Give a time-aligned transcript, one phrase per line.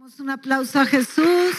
[0.00, 1.56] Un aplauso a Jesús.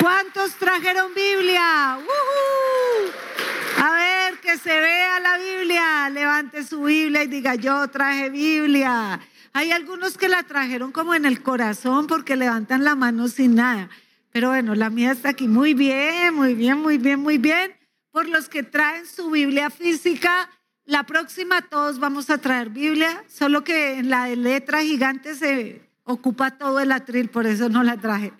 [0.00, 1.94] ¿Cuántos trajeron Biblia?
[1.94, 6.08] A ver, que se vea la Biblia.
[6.08, 9.18] Levante su Biblia y diga, yo traje Biblia.
[9.52, 13.90] Hay algunos que la trajeron como en el corazón porque levantan la mano sin nada.
[14.30, 15.48] Pero bueno, la mía está aquí.
[15.48, 17.74] Muy bien, muy bien, muy bien, muy bien.
[18.12, 20.48] Por los que traen su Biblia física,
[20.84, 25.83] la próxima todos vamos a traer Biblia, solo que en la de letra gigante se
[26.04, 28.32] ocupa todo el atril, por eso no la traje.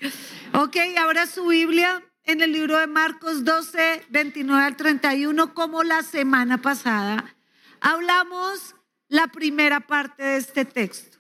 [0.53, 6.03] Ok, ahora su Biblia en el libro de Marcos 12, 29 al 31, como la
[6.03, 7.35] semana pasada.
[7.81, 8.75] Hablamos
[9.09, 11.19] la primera parte de este texto.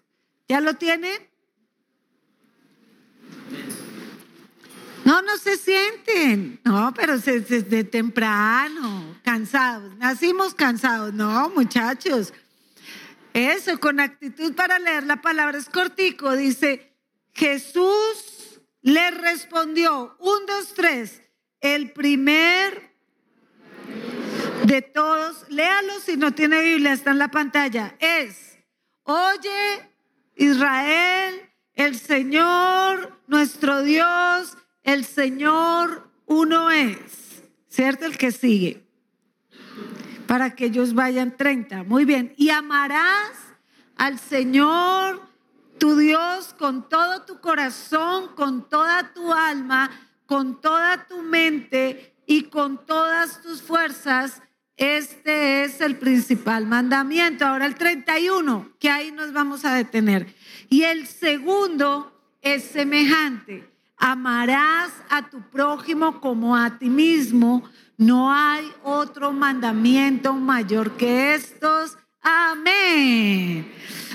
[0.48, 1.18] ¿Ya lo tienen?
[5.04, 6.60] No, no se sienten.
[6.64, 9.94] No, pero desde temprano, cansados.
[9.98, 11.12] Nacimos cansados.
[11.12, 12.32] No, muchachos.
[13.34, 16.36] Eso, con actitud para leer la palabra es cortico.
[16.36, 16.94] Dice,
[17.32, 21.20] Jesús le respondió, un, dos, tres,
[21.60, 22.94] el primer
[24.64, 28.56] de todos, léalo si no tiene Biblia, está en la pantalla, es,
[29.02, 29.90] oye
[30.36, 38.06] Israel, el Señor, nuestro Dios, el Señor uno es, ¿cierto?
[38.06, 38.83] El que sigue
[40.34, 41.84] para que ellos vayan 30.
[41.84, 42.34] Muy bien.
[42.36, 43.30] Y amarás
[43.94, 45.22] al Señor
[45.78, 49.92] tu Dios con todo tu corazón, con toda tu alma,
[50.26, 54.42] con toda tu mente y con todas tus fuerzas.
[54.76, 57.46] Este es el principal mandamiento.
[57.46, 60.34] Ahora el 31, que ahí nos vamos a detener.
[60.68, 63.70] Y el segundo es semejante.
[63.98, 67.62] Amarás a tu prójimo como a ti mismo.
[67.96, 71.96] No hay otro mandamiento mayor que estos.
[72.20, 73.72] Amén.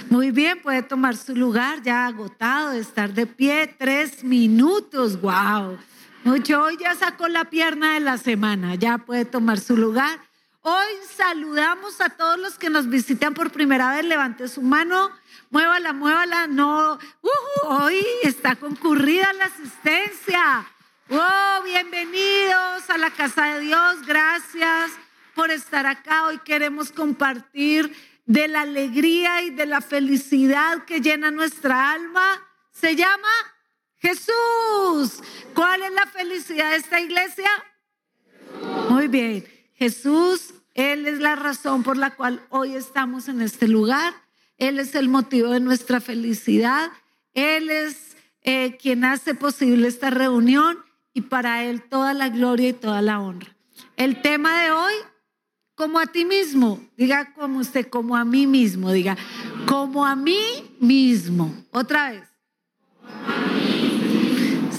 [0.10, 5.22] Muy bien, puede tomar su lugar ya agotado de estar de pie tres minutos.
[5.22, 5.78] Wow.
[6.24, 10.20] Mucho, hoy ya sacó la pierna de la semana, ya puede tomar su lugar.
[10.62, 14.04] Hoy saludamos a todos los que nos visitan por primera vez.
[14.04, 15.12] Levante su mano,
[15.52, 16.48] muévala, muévala.
[16.48, 20.66] No, uh, hoy está concurrida la asistencia.
[21.12, 24.06] Oh, bienvenidos a la casa de Dios.
[24.06, 24.92] Gracias
[25.34, 26.28] por estar acá.
[26.28, 27.96] Hoy queremos compartir
[28.28, 32.48] de la alegría y de la felicidad que llena nuestra alma.
[32.72, 33.28] Se llama
[33.98, 35.24] Jesús.
[35.56, 37.50] ¿Cuál es la felicidad de esta iglesia?
[38.90, 39.48] Muy bien.
[39.74, 44.14] Jesús, Él es la razón por la cual hoy estamos en este lugar.
[44.58, 46.92] Él es el motivo de nuestra felicidad.
[47.34, 50.88] Él es eh, quien hace posible esta reunión
[51.20, 53.54] y para Él toda la gloria y toda la honra.
[53.98, 54.94] El tema de hoy,
[55.76, 59.18] como a ti mismo, diga como usted, como a mí mismo, diga,
[59.68, 60.40] como a mí
[60.80, 61.54] mismo.
[61.72, 62.24] Otra vez.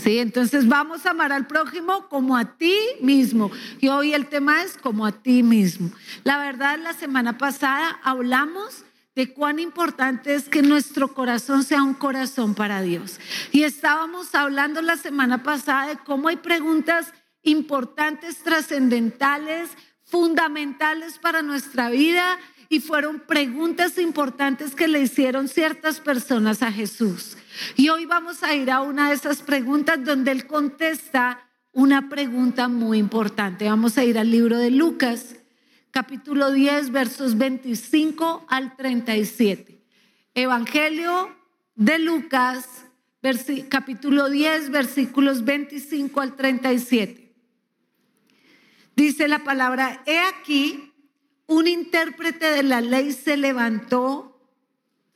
[0.03, 3.51] Sí, entonces vamos a amar al prójimo como a ti mismo.
[3.79, 5.91] Y hoy el tema es como a ti mismo.
[6.25, 11.95] La verdad, la semana pasada hablamos de cuán importante es que nuestro corazón sea un
[11.95, 13.19] corazón para Dios.
[13.51, 17.13] Y estábamos hablando la semana pasada de cómo hay preguntas
[17.43, 19.71] importantes, trascendentales,
[20.05, 22.39] fundamentales para nuestra vida
[22.69, 27.37] y fueron preguntas importantes que le hicieron ciertas personas a Jesús.
[27.77, 32.69] Y hoy vamos a ir a una de esas preguntas donde él contesta una pregunta
[32.69, 33.69] muy importante.
[33.69, 35.37] Vamos a ir al libro de Lucas
[35.91, 39.83] capítulo 10, versos 25 al 37.
[40.35, 41.37] Evangelio
[41.75, 42.87] de Lucas,
[43.69, 47.35] capítulo 10, versículos 25 al 37.
[48.97, 50.93] Dice la palabra, he aquí,
[51.47, 54.41] un intérprete de la ley se levantó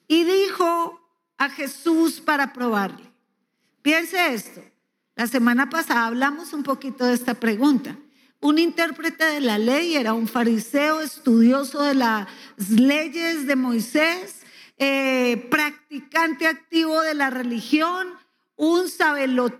[0.08, 1.00] y dijo
[1.38, 3.12] a Jesús para probarle.
[3.82, 4.62] Piense esto,
[5.14, 7.98] la semana pasada hablamos un poquito de esta pregunta.
[8.44, 12.28] Un intérprete de la ley era un fariseo estudioso de las
[12.68, 14.42] leyes de Moisés,
[14.76, 18.06] eh, practicante activo de la religión,
[18.56, 18.84] un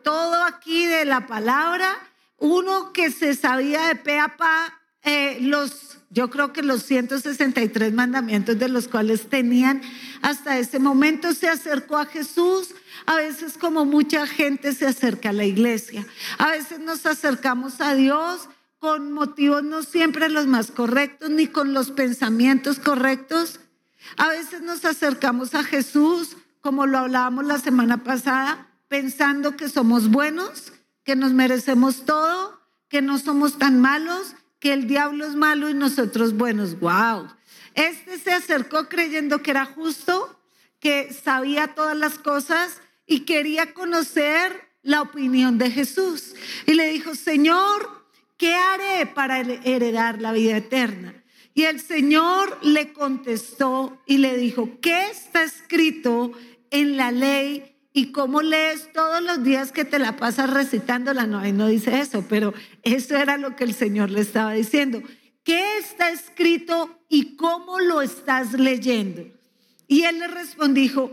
[0.03, 1.97] todo aquí de la palabra,
[2.37, 7.91] uno que se sabía de pe a pa eh, los, yo creo que los 163
[7.94, 9.81] mandamientos de los cuales tenían
[10.20, 12.75] hasta ese momento se acercó a Jesús.
[13.06, 16.06] A veces como mucha gente se acerca a la iglesia.
[16.37, 18.50] A veces nos acercamos a Dios
[18.84, 23.58] con motivos no siempre los más correctos, ni con los pensamientos correctos.
[24.19, 30.10] A veces nos acercamos a Jesús, como lo hablábamos la semana pasada, pensando que somos
[30.10, 32.60] buenos, que nos merecemos todo,
[32.90, 36.78] que no somos tan malos, que el diablo es malo y nosotros buenos.
[36.78, 37.28] ¡Wow!
[37.72, 40.38] Este se acercó creyendo que era justo,
[40.78, 46.34] que sabía todas las cosas y quería conocer la opinión de Jesús.
[46.66, 48.04] Y le dijo, Señor,
[48.36, 51.25] ¿qué haré para heredar la vida eterna?
[51.54, 56.32] Y el Señor le contestó y le dijo, ¿qué está escrito
[56.70, 57.70] en la ley?
[57.92, 61.28] Y cómo lees todos los días que te la pasas recitándola.
[61.28, 62.52] No, no dice eso, pero
[62.82, 65.00] eso era lo que el Señor le estaba diciendo.
[65.44, 69.22] ¿Qué está escrito y cómo lo estás leyendo?
[69.86, 71.12] Y él le respondió,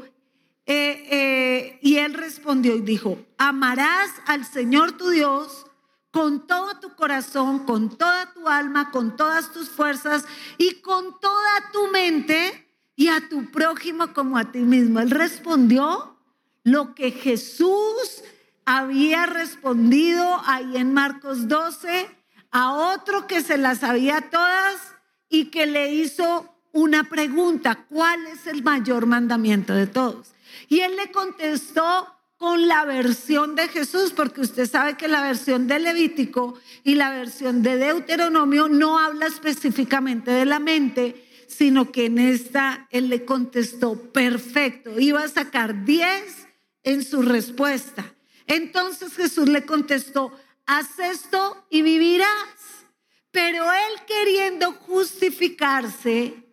[0.65, 5.67] eh, eh, y él respondió y dijo, amarás al Señor tu Dios
[6.11, 10.25] con todo tu corazón, con toda tu alma, con todas tus fuerzas
[10.57, 14.99] y con toda tu mente y a tu prójimo como a ti mismo.
[14.99, 16.17] Él respondió
[16.63, 18.23] lo que Jesús
[18.65, 22.09] había respondido ahí en Marcos 12
[22.51, 24.95] a otro que se las sabía todas
[25.29, 30.33] y que le hizo una pregunta, ¿cuál es el mayor mandamiento de todos?
[30.67, 32.07] Y él le contestó,
[32.41, 37.11] con la versión de Jesús, porque usted sabe que la versión de Levítico y la
[37.11, 43.25] versión de Deuteronomio no habla específicamente de la mente, sino que en esta él le
[43.25, 46.47] contestó perfecto, iba a sacar 10
[46.81, 48.11] en su respuesta.
[48.47, 50.35] Entonces Jesús le contestó,
[50.65, 52.87] haz esto y vivirás.
[53.29, 56.43] Pero él queriendo justificarse,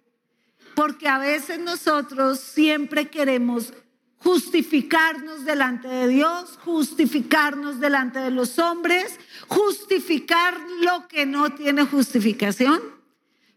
[0.74, 3.72] porque a veces nosotros siempre queremos
[4.18, 12.80] justificarnos delante de Dios, justificarnos delante de los hombres, justificar lo que no tiene justificación.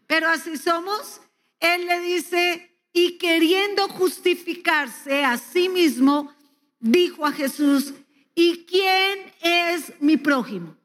[0.06, 1.20] Pero así somos.
[1.58, 6.32] Él le dice, y queriendo justificarse a sí mismo,
[6.78, 7.94] dijo a Jesús,
[8.34, 10.76] ¿y quién es mi prójimo?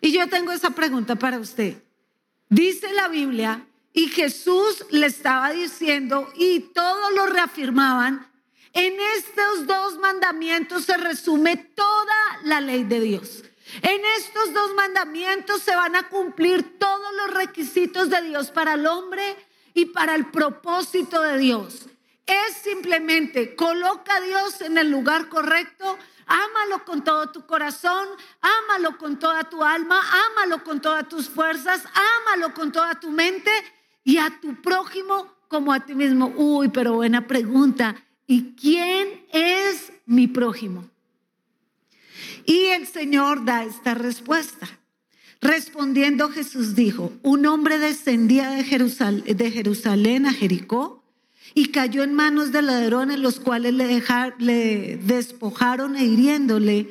[0.00, 1.82] Y yo tengo esa pregunta para usted.
[2.48, 8.27] Dice la Biblia, y Jesús le estaba diciendo, y todos lo reafirmaban,
[8.78, 12.14] en estos dos mandamientos se resume toda
[12.44, 13.42] la ley de Dios.
[13.82, 18.86] En estos dos mandamientos se van a cumplir todos los requisitos de Dios para el
[18.86, 19.36] hombre
[19.74, 21.86] y para el propósito de Dios.
[22.24, 28.06] Es simplemente coloca a Dios en el lugar correcto, ámalo con todo tu corazón,
[28.40, 31.82] ámalo con toda tu alma, ámalo con todas tus fuerzas,
[32.28, 33.50] ámalo con toda tu mente
[34.04, 36.32] y a tu prójimo como a ti mismo.
[36.36, 37.96] Uy, pero buena pregunta.
[38.30, 40.88] ¿Y quién es mi prójimo?
[42.44, 44.68] Y el Señor da esta respuesta.
[45.40, 51.04] Respondiendo Jesús dijo, un hombre descendía de Jerusalén, a Jericó
[51.54, 54.02] y cayó en manos de ladrones, los cuales le,
[54.38, 56.88] le despojaron e hiriéndole,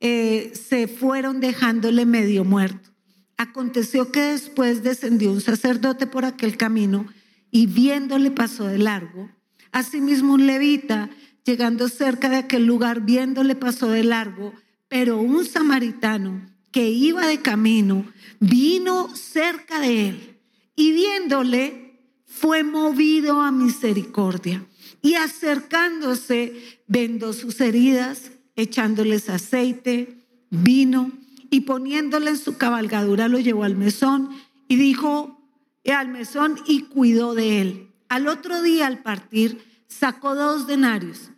[0.00, 2.90] eh, se fueron dejándole medio muerto.
[3.38, 7.06] Aconteció que después descendió un sacerdote por aquel camino
[7.50, 9.35] y viéndole pasó de largo.
[9.76, 11.10] Asimismo un levita,
[11.44, 14.54] llegando cerca de aquel lugar, viéndole pasó de largo,
[14.88, 18.06] pero un samaritano que iba de camino
[18.40, 20.38] vino cerca de él
[20.76, 24.64] y viéndole fue movido a misericordia
[25.02, 31.12] y acercándose vendó sus heridas, echándoles aceite, vino
[31.50, 34.30] y poniéndole en su cabalgadura lo llevó al mesón
[34.68, 35.38] y dijo
[35.84, 37.85] al mesón y cuidó de él.
[38.08, 41.30] Al otro día al partir sacó dos denarios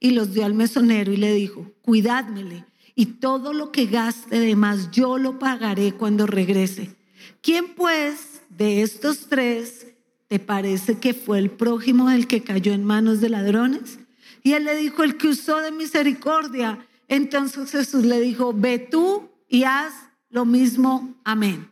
[0.00, 4.56] y los dio al mesonero y le dijo, cuidádmele y todo lo que gaste de
[4.56, 6.96] más yo lo pagaré cuando regrese.
[7.40, 9.86] ¿Quién pues de estos tres
[10.28, 13.98] te parece que fue el prójimo el que cayó en manos de ladrones?
[14.42, 16.86] Y él le dijo, el que usó de misericordia.
[17.08, 19.94] Entonces Jesús le dijo, ve tú y haz
[20.30, 21.14] lo mismo.
[21.24, 21.70] Amén.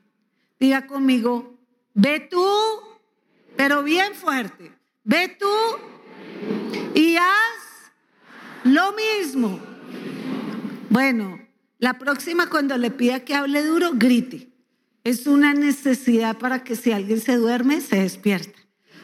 [0.59, 1.59] Diga conmigo,
[1.95, 2.45] ve tú,
[3.57, 4.73] pero bien fuerte.
[5.05, 5.49] Ve tú
[6.95, 7.93] y haz
[8.65, 9.61] lo mismo.
[10.89, 11.41] Bueno,
[11.79, 14.49] la próxima cuando le pida que hable duro, grite.
[15.05, 18.59] Es una necesidad para que si alguien se duerme, se despierta.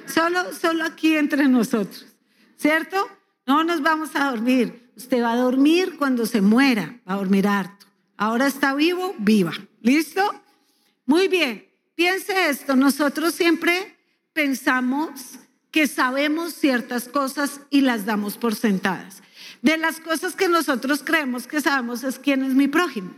[0.06, 2.06] Solo, solo aquí entre nosotros,
[2.56, 3.08] ¿cierto?
[3.46, 4.92] No nos vamos a dormir.
[4.96, 7.86] Usted va a dormir cuando se muera, va a dormir harto.
[8.16, 9.52] Ahora está vivo, viva.
[9.80, 10.22] ¿Listo?
[11.04, 11.66] Muy bien.
[11.94, 13.97] Piense esto, nosotros siempre
[14.38, 15.40] pensamos
[15.72, 19.20] que sabemos ciertas cosas y las damos por sentadas.
[19.62, 23.16] De las cosas que nosotros creemos que sabemos es quién es mi prójimo.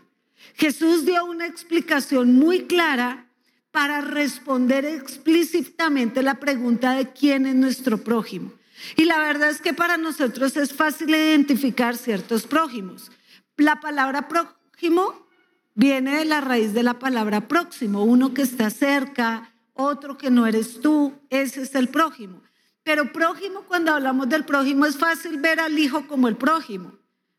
[0.54, 3.26] Jesús dio una explicación muy clara
[3.70, 8.54] para responder explícitamente la pregunta de quién es nuestro prójimo.
[8.96, 13.12] Y la verdad es que para nosotros es fácil identificar ciertos prójimos.
[13.58, 15.26] La palabra prójimo
[15.74, 19.49] viene de la raíz de la palabra próximo, uno que está cerca,
[19.82, 22.42] otro que no eres tú, ese es el prójimo.
[22.82, 26.92] Pero prójimo, cuando hablamos del prójimo, es fácil ver al hijo como el prójimo.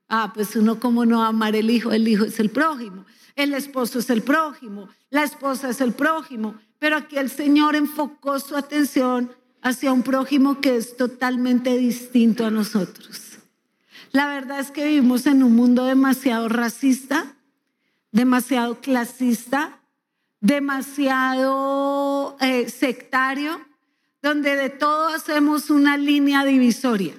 [0.07, 3.05] Ah, pues uno como no amar el hijo, el hijo es el prójimo,
[3.35, 6.55] el esposo es el prójimo, la esposa es el prójimo.
[6.79, 9.31] Pero aquí el Señor enfocó su atención
[9.61, 13.37] hacia un prójimo que es totalmente distinto a nosotros.
[14.11, 17.35] La verdad es que vivimos en un mundo demasiado racista,
[18.11, 19.80] demasiado clasista,
[20.41, 23.61] demasiado eh, sectario,
[24.21, 27.13] donde de todo hacemos una línea divisoria.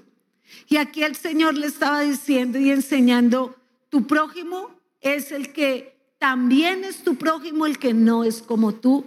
[0.69, 3.57] Y aquí el Señor le estaba diciendo y enseñando,
[3.89, 9.07] tu prójimo es el que también es tu prójimo, el que no es como tú,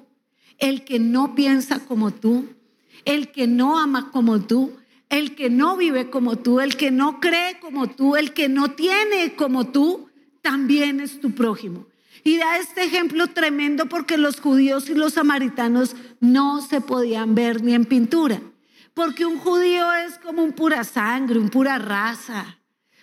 [0.57, 2.47] el que no piensa como tú,
[3.03, 4.73] el que no ama como tú,
[5.09, 8.71] el que no vive como tú, el que no cree como tú, el que no
[8.71, 10.09] tiene como tú,
[10.41, 11.85] también es tu prójimo.
[12.25, 17.61] Y da este ejemplo tremendo porque los judíos y los samaritanos no se podían ver
[17.61, 18.41] ni en pintura.
[18.95, 22.57] Porque un judío es como un pura sangre, un pura raza.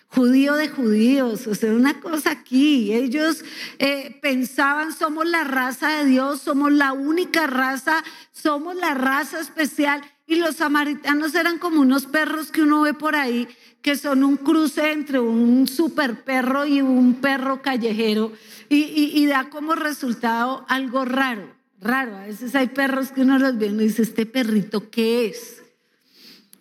[0.08, 2.92] Judío de judíos, o sea, una cosa aquí.
[2.92, 3.44] Ellos
[3.78, 8.02] eh, pensaban, somos la raza de Dios, somos la única raza,
[8.32, 10.02] somos la raza especial.
[10.26, 13.48] Y los samaritanos eran como unos perros que uno ve por ahí,
[13.82, 18.32] que son un cruce entre un super perro y un perro callejero
[18.68, 22.16] y, da como resultado algo raro, raro.
[22.16, 25.62] A veces hay perros que uno los ve y dice, ¿este perrito qué es?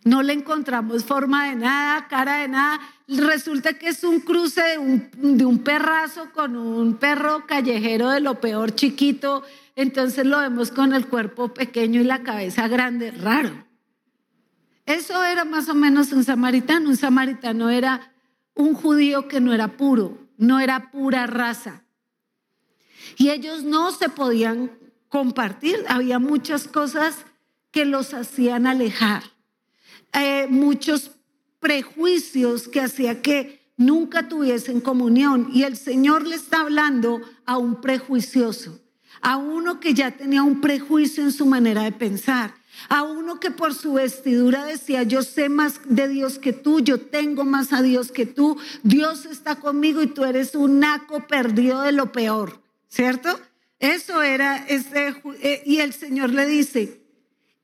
[0.03, 2.81] No le encontramos forma de nada, cara de nada.
[3.07, 8.19] Resulta que es un cruce de un, de un perrazo con un perro callejero de
[8.19, 9.43] lo peor chiquito.
[9.75, 13.65] Entonces lo vemos con el cuerpo pequeño y la cabeza grande, raro.
[14.85, 16.89] Eso era más o menos un samaritano.
[16.89, 18.13] Un samaritano era
[18.55, 21.83] un judío que no era puro, no era pura raza.
[23.17, 24.71] Y ellos no se podían
[25.07, 25.83] compartir.
[25.87, 27.25] Había muchas cosas
[27.71, 29.23] que los hacían alejar.
[30.13, 31.11] Eh, muchos
[31.59, 35.49] prejuicios que hacía que nunca tuviesen comunión.
[35.53, 38.80] Y el Señor le está hablando a un prejuicioso,
[39.21, 42.55] a uno que ya tenía un prejuicio en su manera de pensar,
[42.89, 46.99] a uno que por su vestidura decía, yo sé más de Dios que tú, yo
[46.99, 51.81] tengo más a Dios que tú, Dios está conmigo y tú eres un naco perdido
[51.81, 52.61] de lo peor.
[52.91, 53.39] ¿cierto?
[53.79, 57.01] Eso era eh, y el Señor le dice,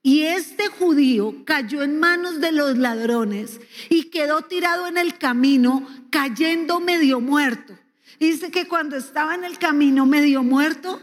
[0.01, 3.59] y este judío cayó en manos de los ladrones
[3.89, 7.77] y quedó tirado en el camino, cayendo medio muerto.
[8.19, 10.99] Dice que cuando estaba en el camino medio muerto,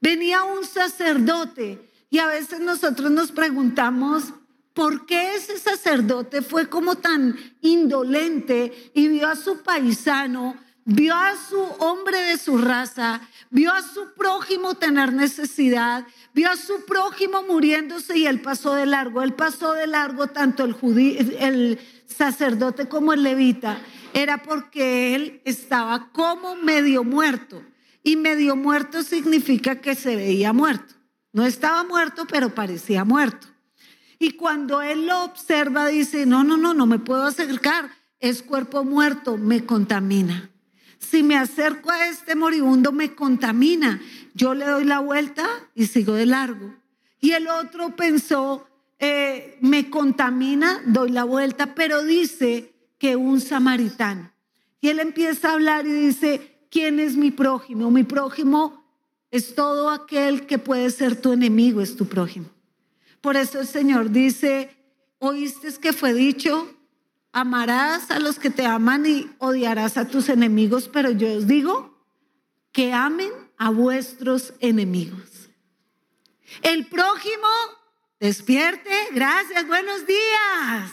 [0.00, 4.32] venía un sacerdote y a veces nosotros nos preguntamos,
[4.74, 10.56] ¿por qué ese sacerdote fue como tan indolente y vio a su paisano
[10.90, 16.56] vio a su hombre de su raza, vio a su prójimo tener necesidad, vio a
[16.56, 19.20] su prójimo muriéndose y él pasó de largo.
[19.22, 20.76] Él pasó de largo tanto el,
[21.40, 23.78] el sacerdote como el levita.
[24.14, 27.62] Era porque él estaba como medio muerto.
[28.08, 30.94] Y medio muerto significa que se veía muerto.
[31.30, 33.48] No estaba muerto, pero parecía muerto.
[34.18, 37.90] Y cuando él lo observa, dice, no, no, no, no me puedo acercar.
[38.18, 40.50] Es cuerpo muerto, me contamina.
[40.98, 44.00] Si me acerco a este moribundo me contamina.
[44.32, 46.76] Yo le doy la vuelta y sigo de largo.
[47.20, 48.66] Y el otro pensó,
[48.98, 54.32] eh, me contamina, doy la vuelta, pero dice que un samaritano.
[54.80, 57.90] Y él empieza a hablar y dice, ¿quién es mi prójimo?
[57.90, 58.84] Mi prójimo
[59.30, 62.48] es todo aquel que puede ser tu enemigo, es tu prójimo.
[63.20, 64.76] Por eso el Señor dice,
[65.18, 66.68] oíste que fue dicho,
[67.32, 71.98] amarás a los que te aman y odiarás a tus enemigos, pero yo os digo
[72.72, 75.50] que amen a vuestros enemigos.
[76.62, 77.48] El prójimo,
[78.20, 80.90] despierte, gracias, buenos días.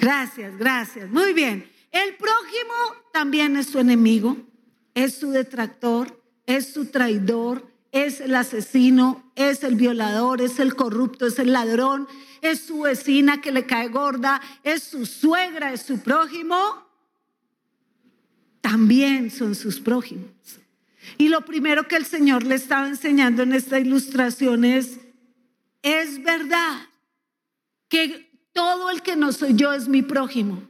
[0.00, 1.68] Gracias, gracias, muy bien.
[1.90, 2.74] El prójimo
[3.12, 4.36] también es su enemigo,
[4.94, 11.26] es su detractor, es su traidor, es el asesino, es el violador, es el corrupto,
[11.26, 12.06] es el ladrón,
[12.42, 16.56] es su vecina que le cae gorda, es su suegra, es su prójimo,
[18.60, 20.30] también son sus prójimos.
[21.16, 25.00] Y lo primero que el Señor le estaba enseñando en esta ilustración es,
[25.82, 26.80] es verdad
[27.88, 30.68] que todo el que no soy yo es mi prójimo,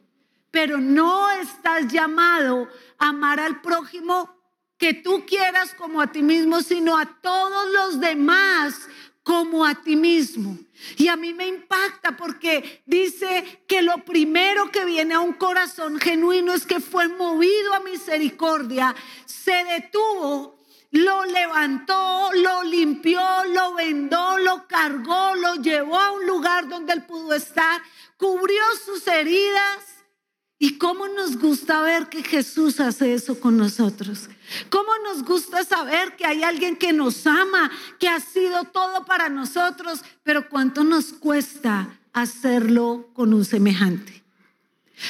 [0.61, 2.67] pero no estás llamado
[2.99, 4.29] a amar al prójimo
[4.77, 8.75] que tú quieras como a ti mismo, sino a todos los demás
[9.23, 10.59] como a ti mismo.
[10.97, 16.01] Y a mí me impacta porque dice que lo primero que viene a un corazón
[16.01, 18.97] genuino es que fue movido a misericordia,
[19.27, 20.59] se detuvo
[20.91, 27.05] lo levantó, lo limpió, lo vendó, lo cargó, lo llevó a un lugar donde él
[27.05, 27.81] pudo estar,
[28.17, 29.98] cubrió sus heridas.
[30.59, 34.29] ¿Y cómo nos gusta ver que Jesús hace eso con nosotros?
[34.71, 39.29] ¿Cómo nos gusta saber que hay alguien que nos ama, que ha sido todo para
[39.29, 44.25] nosotros, pero cuánto nos cuesta hacerlo con un semejante?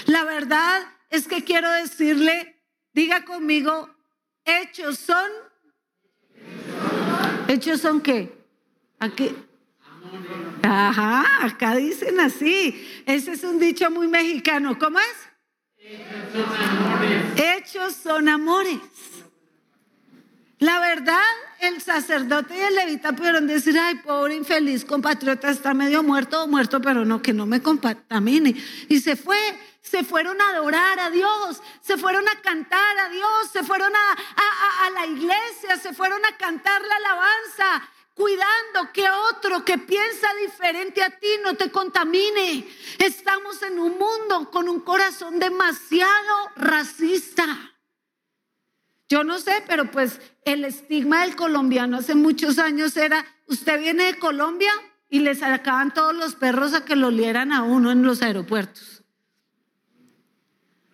[0.05, 2.61] La verdad es que quiero decirle,
[2.93, 3.89] diga conmigo,
[4.45, 5.31] hechos son
[7.49, 8.31] ¿Hechos son qué?
[8.99, 9.35] Aquí.
[10.63, 13.03] Ajá, acá dicen así.
[13.07, 14.79] Ese es un dicho muy mexicano.
[14.79, 15.29] ¿Cómo es?
[17.37, 18.81] Hechos son amores.
[20.59, 21.23] La verdad,
[21.61, 26.49] el sacerdote y el levita pudieron decir, ay, pobre infeliz compatriota, está medio muerto o
[26.49, 28.57] muerto, pero no, que no me contamine.
[28.89, 29.39] Y se fue,
[29.81, 34.87] se fueron a adorar a Dios, se fueron a cantar a Dios, se fueron a,
[34.87, 37.89] a la iglesia, se fueron a cantar la alabanza,
[38.19, 42.67] cuidando que otro que piensa diferente a ti no te contamine.
[42.99, 47.47] Estamos en un mundo con un corazón demasiado racista.
[49.09, 54.05] Yo no sé, pero pues el estigma del colombiano hace muchos años era, usted viene
[54.05, 54.73] de Colombia
[55.09, 58.98] y le sacaban todos los perros a que lo lieran a uno en los aeropuertos.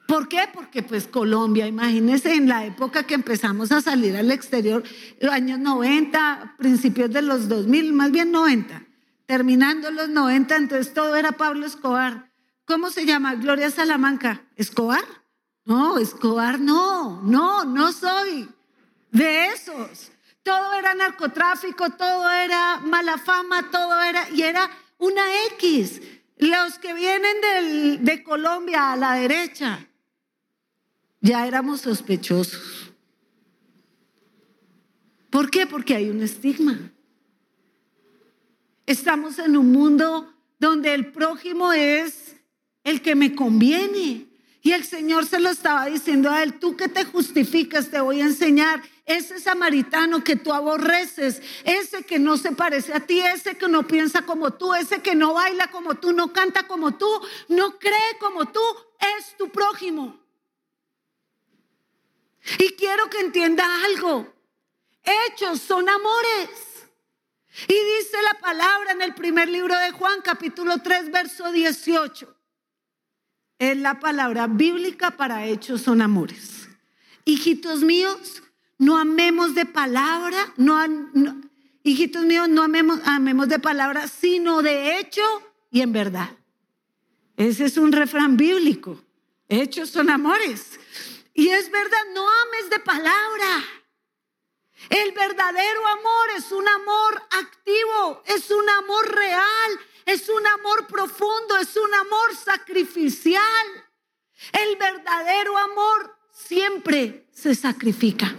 [0.06, 0.48] ¿Por qué?
[0.52, 4.82] Porque pues Colombia, imagínense en la época que empezamos a salir al exterior,
[5.30, 8.84] años 90, principios de los 2000, más bien 90,
[9.24, 12.30] terminando los 90, entonces todo era Pablo Escobar.
[12.66, 13.34] ¿Cómo se llama?
[13.34, 14.42] Gloria Salamanca.
[14.56, 15.04] ¿Escobar?
[15.64, 18.48] No, Escobar no, no, no soy
[19.10, 20.12] de esos.
[20.42, 24.68] Todo era narcotráfico, todo era mala fama, todo era, y era
[24.98, 26.02] una X.
[26.36, 29.86] Los que vienen de Colombia a la derecha,
[31.24, 32.92] ya éramos sospechosos.
[35.30, 35.66] ¿Por qué?
[35.66, 36.92] Porque hay un estigma.
[38.84, 42.36] Estamos en un mundo donde el prójimo es
[42.84, 44.28] el que me conviene.
[44.60, 48.20] Y el Señor se lo estaba diciendo a él, tú que te justificas, te voy
[48.20, 48.82] a enseñar.
[49.06, 53.86] Ese samaritano que tú aborreces, ese que no se parece a ti, ese que no
[53.86, 57.08] piensa como tú, ese que no baila como tú, no canta como tú,
[57.48, 58.60] no cree como tú,
[59.18, 60.23] es tu prójimo.
[62.58, 64.32] Y quiero que entienda algo.
[65.02, 66.50] Hechos son amores.
[67.68, 72.34] Y dice la palabra en el primer libro de Juan, capítulo 3, verso 18
[73.58, 76.68] es la palabra bíblica para hechos son amores.
[77.24, 78.42] Hijitos míos,
[78.78, 80.78] no amemos de palabra, no,
[81.82, 85.22] hijitos míos, no amemos, amemos de palabra, sino de hecho
[85.70, 86.30] y en verdad.
[87.36, 89.00] Ese es un refrán bíblico.
[89.48, 90.78] Hechos son amores.
[91.34, 93.64] Y es verdad, no ames de palabra.
[94.88, 101.56] El verdadero amor es un amor activo, es un amor real, es un amor profundo,
[101.58, 103.66] es un amor sacrificial.
[104.52, 108.34] El verdadero amor siempre se sacrifica.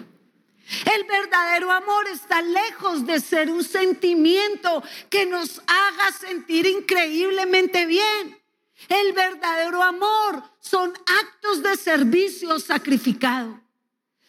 [0.94, 8.45] El verdadero amor está lejos de ser un sentimiento que nos haga sentir increíblemente bien.
[8.90, 13.60] El verdadero amor son actos de servicio sacrificado.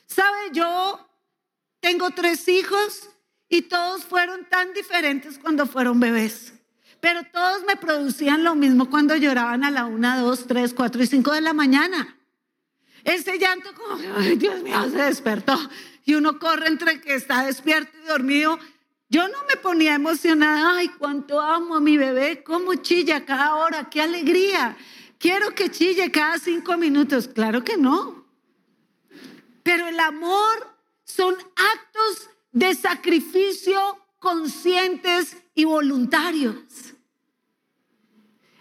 [0.07, 0.51] ¿Sabe?
[0.53, 1.09] Yo
[1.81, 3.11] tengo tres hijos
[3.49, 6.53] y todos fueron tan diferentes cuando fueron bebés.
[7.01, 11.07] Pero todos me producían lo mismo cuando lloraban a la una, dos, tres, cuatro y
[11.07, 12.17] cinco de la mañana.
[13.05, 13.97] Ese llanto como,
[14.37, 15.57] Dios mío, se despertó.
[16.05, 18.59] Y uno corre entre que está despierto y dormido.
[19.09, 23.89] Yo no me ponía emocionada, ay, cuánto amo a mi bebé, cómo chilla cada hora,
[23.89, 24.77] qué alegría.
[25.19, 27.29] Quiero que chille cada cinco minutos.
[27.29, 28.27] Claro que no.
[29.63, 33.81] Pero el amor son actos de sacrificio
[34.19, 36.57] conscientes y voluntarios.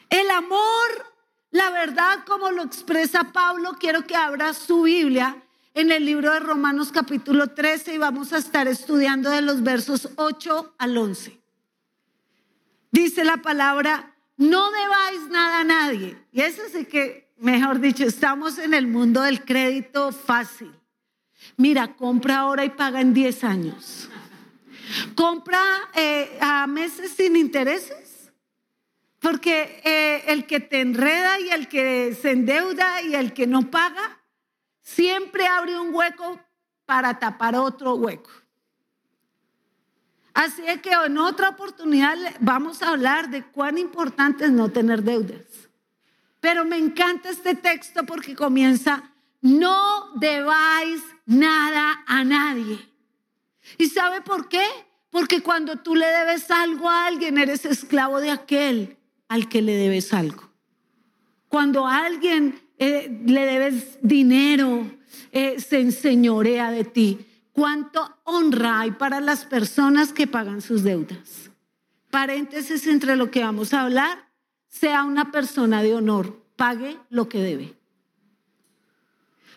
[0.09, 1.13] El amor,
[1.49, 5.44] la verdad, como lo expresa Pablo, quiero que abra su Biblia
[5.75, 10.09] en el libro de Romanos capítulo 13 y vamos a estar estudiando de los versos
[10.15, 11.37] 8 al 11.
[12.91, 16.17] Dice la palabra, no debáis nada a nadie.
[16.31, 20.71] Y eso sí que, mejor dicho, estamos en el mundo del crédito fácil.
[21.57, 24.09] Mira, compra ahora y paga en 10 años.
[25.13, 25.61] Compra
[25.93, 28.31] eh, a meses sin intereses
[29.19, 33.71] porque eh, el que te enreda y el que se endeuda y el que no
[33.71, 34.21] paga,
[34.85, 36.39] siempre abre un hueco
[36.85, 38.29] para tapar otro hueco.
[40.33, 45.01] Así es que en otra oportunidad vamos a hablar de cuán importante es no tener
[45.01, 45.41] deudas.
[46.39, 52.77] Pero me encanta este texto porque comienza, no debáis nada a nadie.
[53.77, 54.65] ¿Y sabe por qué?
[55.09, 58.97] Porque cuando tú le debes algo a alguien, eres esclavo de aquel
[59.29, 60.51] al que le debes algo.
[61.47, 64.91] Cuando alguien eh, le debes dinero,
[65.31, 67.25] eh, se enseñorea de ti.
[67.51, 71.49] ¿Cuánto honra hay para las personas que pagan sus deudas?
[72.09, 74.29] Paréntesis entre lo que vamos a hablar,
[74.67, 77.77] sea una persona de honor, pague lo que debe.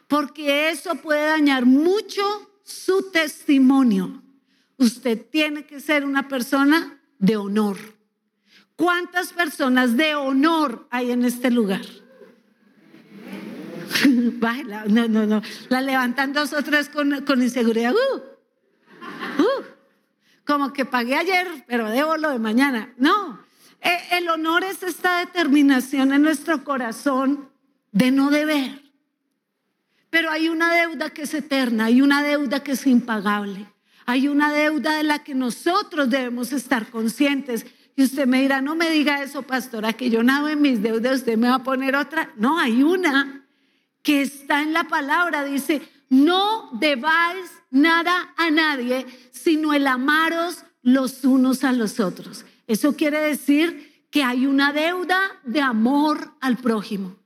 [0.06, 2.22] Porque eso puede dañar mucho
[2.62, 4.22] su testimonio.
[4.76, 7.76] Usted tiene que ser una persona de honor.
[8.76, 11.82] ¿Cuántas personas de honor hay en este lugar?
[14.88, 15.42] no, no, no.
[15.68, 17.92] La levantan dos o tres con, con inseguridad.
[17.92, 19.64] Uh, uh,
[20.44, 22.92] como que pagué ayer, pero debo lo de mañana.
[22.96, 23.40] No.
[23.80, 27.48] E, el honor es esta determinación en nuestro corazón
[27.92, 28.82] de no deber.
[30.10, 33.66] Pero hay una deuda que es eterna, hay una deuda que es impagable,
[34.06, 37.66] hay una deuda de la que nosotros debemos estar conscientes.
[37.94, 41.18] Y usted me dirá, no me diga eso, pastora, que yo nado en mis deudas,
[41.18, 42.32] usted me va a poner otra.
[42.36, 43.37] No, hay una
[44.02, 51.24] que está en la palabra, dice, no debáis nada a nadie, sino el amaros los
[51.24, 52.44] unos a los otros.
[52.66, 57.16] Eso quiere decir que hay una deuda de amor al prójimo.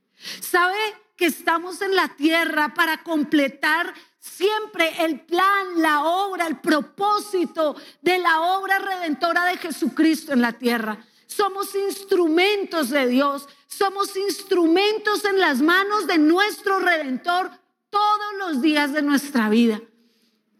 [0.41, 0.77] ¿Sabe
[1.15, 8.19] que estamos en la tierra para completar siempre el plan, la obra, el propósito de
[8.19, 11.05] la obra redentora de Jesucristo en la tierra?
[11.35, 17.49] Somos instrumentos de Dios, somos instrumentos en las manos de nuestro Redentor
[17.89, 19.81] todos los días de nuestra vida.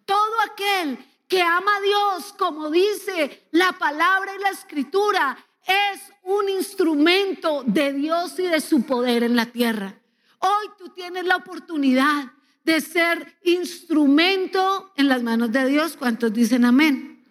[0.05, 6.49] Todo aquel que ama a Dios, como dice la palabra y la escritura, es un
[6.49, 9.99] instrumento de Dios y de su poder en la tierra.
[10.39, 12.31] Hoy tú tienes la oportunidad
[12.63, 15.95] de ser instrumento en las manos de Dios.
[15.97, 17.23] ¿Cuántos dicen amén?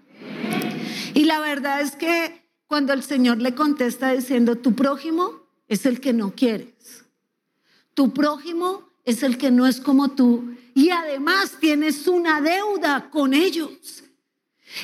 [1.15, 2.42] Y la verdad es que
[2.73, 7.05] cuando el Señor le contesta diciendo, tu prójimo es el que no quieres.
[7.93, 10.57] Tu prójimo es el que no es como tú.
[10.75, 14.05] Y además tienes una deuda con ellos.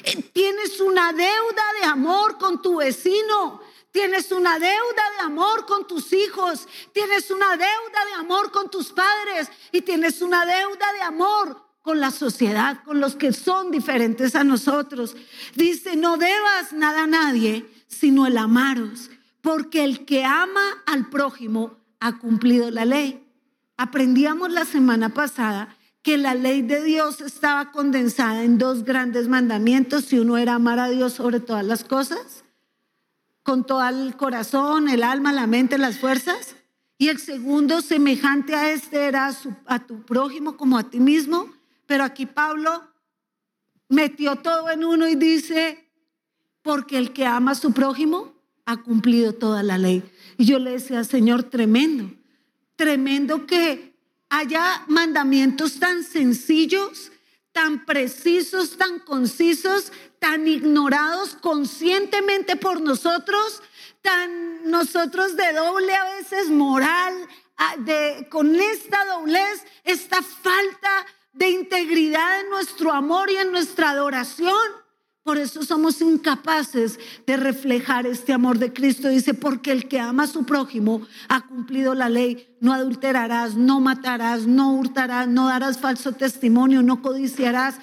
[0.05, 3.62] Eh, tienes una deuda de amor con tu vecino.
[3.90, 6.68] Tienes una deuda de amor con tus hijos.
[6.92, 9.48] Tienes una deuda de amor con tus padres.
[9.72, 14.44] Y tienes una deuda de amor con la sociedad, con los que son diferentes a
[14.44, 15.16] nosotros.
[15.55, 21.77] Dice, no debas nada a nadie, sino el amaros, porque el que ama al prójimo
[22.01, 23.24] ha cumplido la ley.
[23.77, 30.12] Aprendíamos la semana pasada que la ley de Dios estaba condensada en dos grandes mandamientos,
[30.12, 32.44] uno era amar a Dios sobre todas las cosas,
[33.42, 36.57] con todo el corazón, el alma, la mente, las fuerzas,
[36.98, 39.31] y el segundo, semejante a este, era
[39.66, 41.48] a, tu prójimo como a ti mismo,
[41.87, 42.90] pero aquí Pablo
[43.88, 45.88] metió todo en uno y dice,
[46.68, 48.35] porque el que ama a su prójimo
[48.66, 50.02] ha cumplido toda la ley.
[50.37, 52.12] Y yo le decía, Señor, tremendo,
[52.76, 53.96] tremendo que
[54.28, 57.11] haya mandamientos tan sencillos,
[57.52, 63.62] tan precisos, tan concisos, tan ignorados conscientemente por nosotros,
[64.02, 67.14] tan nosotros de doble a veces moral,
[67.78, 74.77] de, con esta doblez, esta falta de integridad en nuestro amor y en nuestra adoración.
[75.28, 79.10] Por eso somos incapaces de reflejar este amor de Cristo.
[79.10, 82.48] Dice, porque el que ama a su prójimo ha cumplido la ley.
[82.62, 87.74] No adulterarás, no matarás, no hurtarás, no darás falso testimonio, no codiciarás.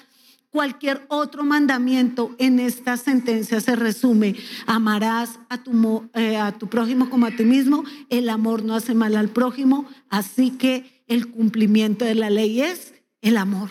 [0.50, 4.34] Cualquier otro mandamiento en esta sentencia se resume.
[4.66, 7.84] Amarás a tu, eh, a tu prójimo como a ti mismo.
[8.10, 9.88] El amor no hace mal al prójimo.
[10.08, 13.70] Así que el cumplimiento de la ley es el amor.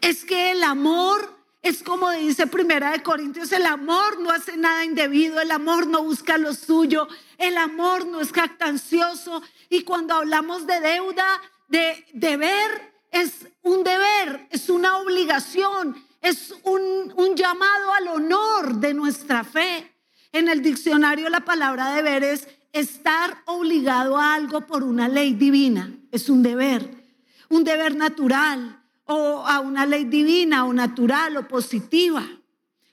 [0.00, 4.84] Es que el amor es como dice Primera de Corintios, el amor no hace nada
[4.84, 9.42] indebido, el amor no busca lo suyo, el amor no es jactancioso.
[9.68, 11.26] Y cuando hablamos de deuda,
[11.68, 18.94] de deber, es un deber, es una obligación, es un, un llamado al honor de
[18.94, 19.92] nuestra fe.
[20.32, 25.92] En el diccionario la palabra deber es estar obligado a algo por una ley divina,
[26.10, 26.88] es un deber,
[27.50, 28.79] un deber natural
[29.12, 32.22] o a una ley divina o natural o positiva.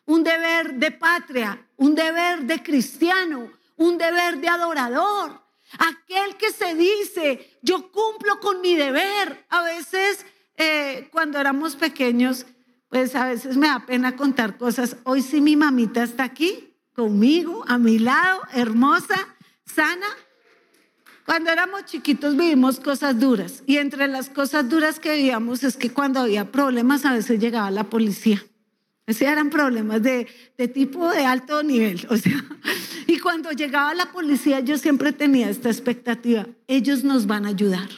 [0.06, 5.40] Un deber de patria, un deber de cristiano, un deber de adorador.
[5.78, 9.46] Aquel que se dice, yo cumplo con mi deber.
[9.50, 10.26] A veces,
[10.56, 12.48] eh, cuando éramos pequeños,
[12.90, 14.98] pues a veces me da pena contar cosas.
[15.04, 20.08] Hoy sí mi mamita está aquí, conmigo, a mi lado, hermosa, sana,
[21.28, 25.90] cuando éramos chiquitos vivimos cosas duras y entre las cosas duras que vivíamos es que
[25.90, 28.42] cuando había problemas a veces llegaba la policía
[29.06, 32.08] Esos eran problemas de, de, tipo de alto nivel.
[32.10, 32.32] O sea,
[33.08, 36.48] y cuando llegaba la policía, yo siempre tenía esta expectativa.
[36.66, 37.90] Ellos nos van a ayudar.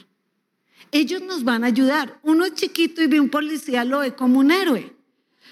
[0.91, 2.19] Ellos nos van a ayudar.
[2.23, 4.95] Uno chiquito y ve un policía, lo ve como un héroe.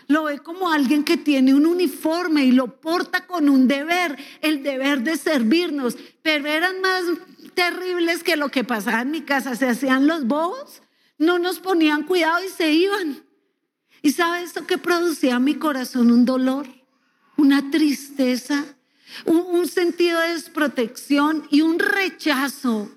[0.08, 4.64] Lo ve como alguien que tiene un uniforme y lo porta con un deber, el
[4.64, 5.96] deber de servirnos.
[6.24, 7.04] Pero eran más
[7.58, 9.56] terribles que lo que pasaba en mi casa.
[9.56, 10.84] Se hacían los bobos,
[11.18, 13.24] no nos ponían cuidado y se iban.
[14.04, 16.12] ¿Y sabe esto que producía en mi corazón?
[16.12, 16.68] Un dolor,
[17.36, 18.64] una tristeza,
[19.26, 22.92] un, un, sentido de desprotección y un rechazo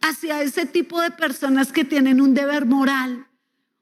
[0.00, 3.26] hacia ese tipo de personas que tienen un deber moral,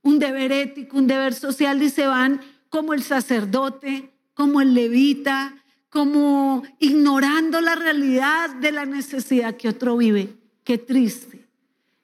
[0.03, 5.55] un deber ético, un deber social y se van como el sacerdote, como el levita,
[5.95, 10.35] como ignorando la realidad de la necesidad que otro vive.
[10.65, 11.47] Qué triste.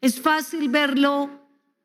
[0.01, 1.29] Es fácil verlo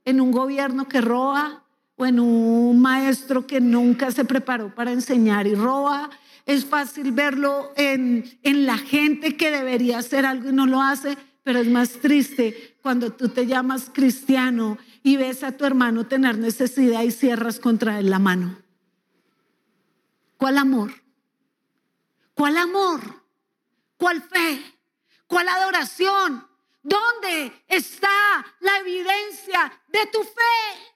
[0.06, 1.64] en un gobierno que roba,
[1.96, 6.12] o en un maestro que nunca se preparó para enseñar y roba.
[6.46, 11.18] Es fácil verlo en, en la gente que debería hacer algo y no lo hace,
[11.42, 16.38] pero es más triste cuando tú te llamas cristiano y ves a tu hermano tener
[16.38, 18.60] necesidad y cierras contra él la mano.
[20.38, 21.05] ¿Cuál amor?
[22.36, 23.02] ¿Cuál amor?
[23.98, 24.80] ¿Cuál fe?
[25.26, 26.48] ¿Cuál adoración?
[26.84, 30.96] ¿Dónde está la evidencia de tu fe?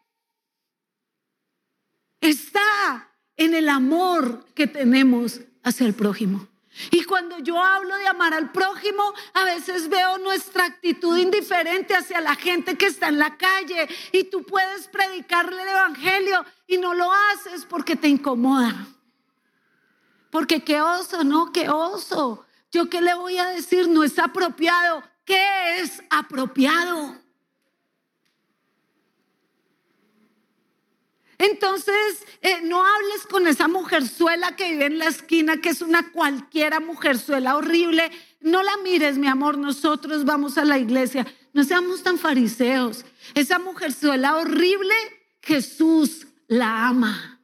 [2.21, 6.47] está en el amor que tenemos hacia el prójimo.
[6.91, 12.21] Y cuando yo hablo de amar al prójimo, a veces veo nuestra actitud indiferente hacia
[12.21, 16.93] la gente que está en la calle y tú puedes predicarle el Evangelio y no
[16.93, 18.87] lo haces porque te incomoda.
[20.31, 22.45] Porque qué oso, no, qué oso.
[22.71, 25.03] Yo qué le voy a decir, no es apropiado.
[25.25, 27.15] ¿Qué es apropiado?
[31.39, 36.11] Entonces, eh, no hables con esa mujerzuela que vive en la esquina, que es una
[36.11, 38.11] cualquiera mujerzuela horrible.
[38.41, 41.25] No la mires, mi amor, nosotros vamos a la iglesia.
[41.53, 43.05] No seamos tan fariseos.
[43.35, 44.93] Esa mujerzuela horrible,
[45.41, 47.38] Jesús la ama.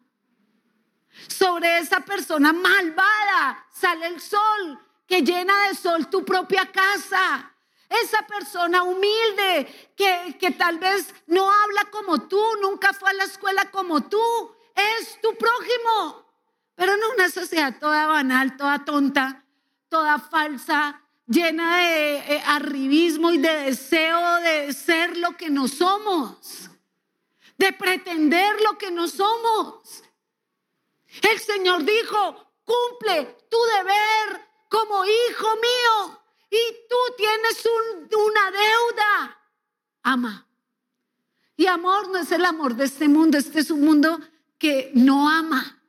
[1.27, 7.51] Sobre esa persona malvada sale el sol, que llena de sol tu propia casa.
[7.89, 13.25] Esa persona humilde que, que, tal vez no habla como tú, nunca fue a la
[13.25, 14.21] escuela como tú,
[14.75, 16.25] es tu prójimo.
[16.75, 19.45] Pero no una sociedad toda banal, toda tonta,
[19.88, 26.69] toda falsa, llena de eh, arribismo y de deseo de ser lo que no somos,
[27.57, 30.03] de pretender lo que no somos.
[31.21, 37.63] El Señor dijo, cumple tu deber como hijo mío y tú tienes
[38.12, 39.41] una deuda.
[40.04, 40.47] Ama.
[41.58, 44.19] Y amor no es el amor de este mundo, este es un mundo
[44.58, 45.82] que no ama.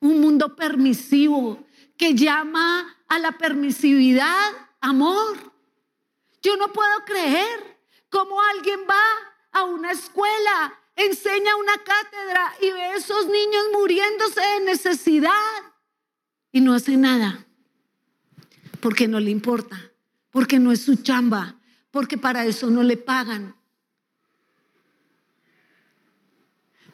[0.00, 1.64] Un mundo permisivo
[1.96, 5.52] que llama a la permisividad amor.
[6.42, 9.02] Yo no puedo creer cómo alguien va
[9.52, 15.30] a una escuela, enseña una cátedra y ve a esos niños muriéndose de necesidad
[16.52, 17.46] y no hace nada
[18.80, 19.78] porque no le importa,
[20.30, 21.56] porque no es su chamba,
[21.90, 23.54] porque para eso no le pagan.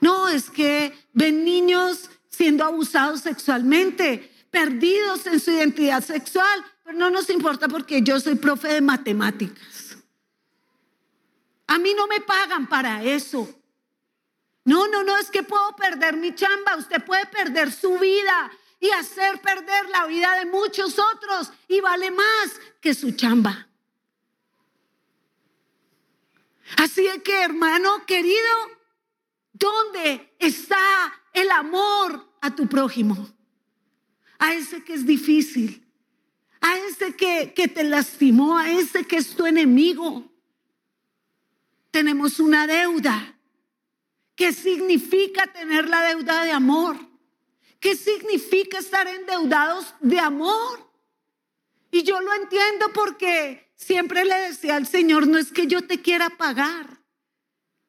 [0.01, 7.11] No, es que ven niños siendo abusados sexualmente, perdidos en su identidad sexual, pero no
[7.11, 9.97] nos importa porque yo soy profe de matemáticas.
[11.67, 13.49] A mí no me pagan para eso.
[14.67, 18.51] No, no, no, es que puedo perder mi chamba, usted puede perder su vida,
[18.81, 23.69] y hacer perder la vida de muchos otros y vale más que su chamba.
[26.77, 28.37] Así es que, hermano querido,
[29.53, 30.79] ¿dónde está
[31.33, 33.29] el amor a tu prójimo?
[34.39, 35.87] A ese que es difícil,
[36.61, 40.31] a ese que, que te lastimó, a ese que es tu enemigo.
[41.91, 43.36] Tenemos una deuda.
[44.37, 46.97] ¿Qué significa tener la deuda de amor?
[47.81, 50.87] ¿Qué significa estar endeudados de amor?
[51.91, 56.03] Y yo lo entiendo porque siempre le decía al Señor, no es que yo te
[56.03, 57.01] quiera pagar,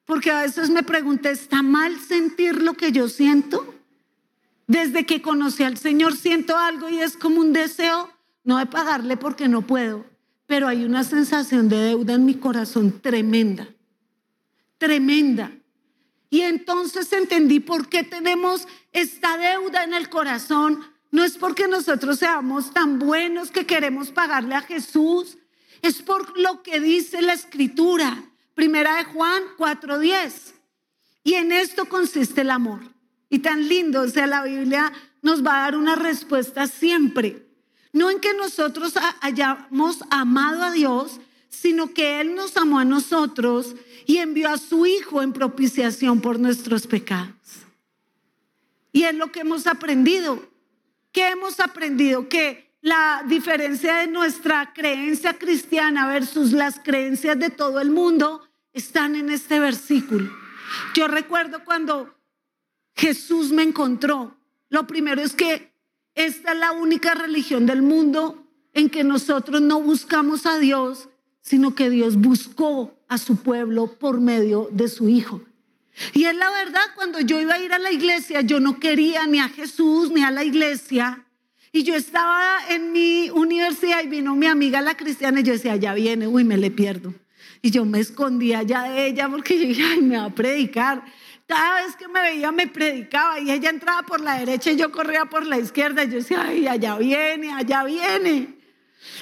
[0.06, 3.74] porque a veces me pregunté, ¿está mal sentir lo que yo siento?
[4.66, 8.10] Desde que conocí al Señor siento algo y es como un deseo,
[8.44, 10.06] no de pagarle porque no puedo,
[10.46, 13.68] pero hay una sensación de deuda en mi corazón tremenda,
[14.78, 15.57] tremenda.
[16.30, 20.84] Y entonces entendí por qué tenemos esta deuda en el corazón.
[21.10, 25.38] No es porque nosotros seamos tan buenos que queremos pagarle a Jesús.
[25.80, 28.24] Es por lo que dice la escritura.
[28.54, 30.54] Primera de Juan 4:10.
[31.24, 32.80] Y en esto consiste el amor.
[33.30, 34.02] y tan lindo.
[34.02, 37.46] O sea, la Biblia nos va a dar una respuesta siempre.
[37.92, 43.74] No en que nosotros hayamos amado a Dios, sino que Él nos amó a nosotros
[44.08, 47.34] y envió a su Hijo en propiciación por nuestros pecados.
[48.90, 50.48] Y es lo que hemos aprendido.
[51.12, 52.26] ¿Qué hemos aprendido?
[52.26, 59.14] Que la diferencia de nuestra creencia cristiana versus las creencias de todo el mundo están
[59.14, 60.32] en este versículo.
[60.94, 62.16] Yo recuerdo cuando
[62.96, 64.38] Jesús me encontró,
[64.70, 65.70] lo primero es que
[66.14, 68.42] esta es la única religión del mundo
[68.72, 71.10] en que nosotros no buscamos a Dios,
[71.48, 75.40] sino que Dios buscó a su pueblo por medio de su Hijo.
[76.12, 79.26] Y es la verdad, cuando yo iba a ir a la iglesia, yo no quería
[79.26, 81.24] ni a Jesús ni a la iglesia.
[81.72, 85.76] Y yo estaba en mi universidad y vino mi amiga la cristiana y yo decía,
[85.76, 87.14] ya viene, uy, me le pierdo.
[87.62, 91.02] Y yo me escondía ya de ella porque yo dije, ay, me va a predicar.
[91.46, 94.92] Cada vez que me veía me predicaba y ella entraba por la derecha y yo
[94.92, 96.04] corría por la izquierda.
[96.04, 98.57] Y yo decía, ay, allá viene, allá viene.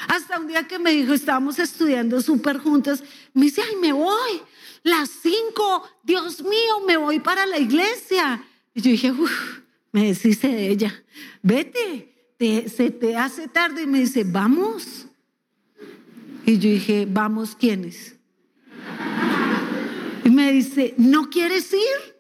[0.09, 3.03] Hasta un día que me dijo, estábamos estudiando súper juntos,
[3.35, 4.43] me dice, ay, me voy.
[4.83, 8.43] Las cinco, Dios mío, me voy para la iglesia.
[8.75, 9.61] Y yo dije, uff,
[9.93, 11.05] me deshice de ella,
[11.43, 13.83] vete, se te hace tarde.
[13.83, 15.07] Y me dice, vamos.
[16.45, 18.15] Y yo dije, vamos, ¿quiénes?
[20.25, 22.17] Y me dice, ¿no quieres ir?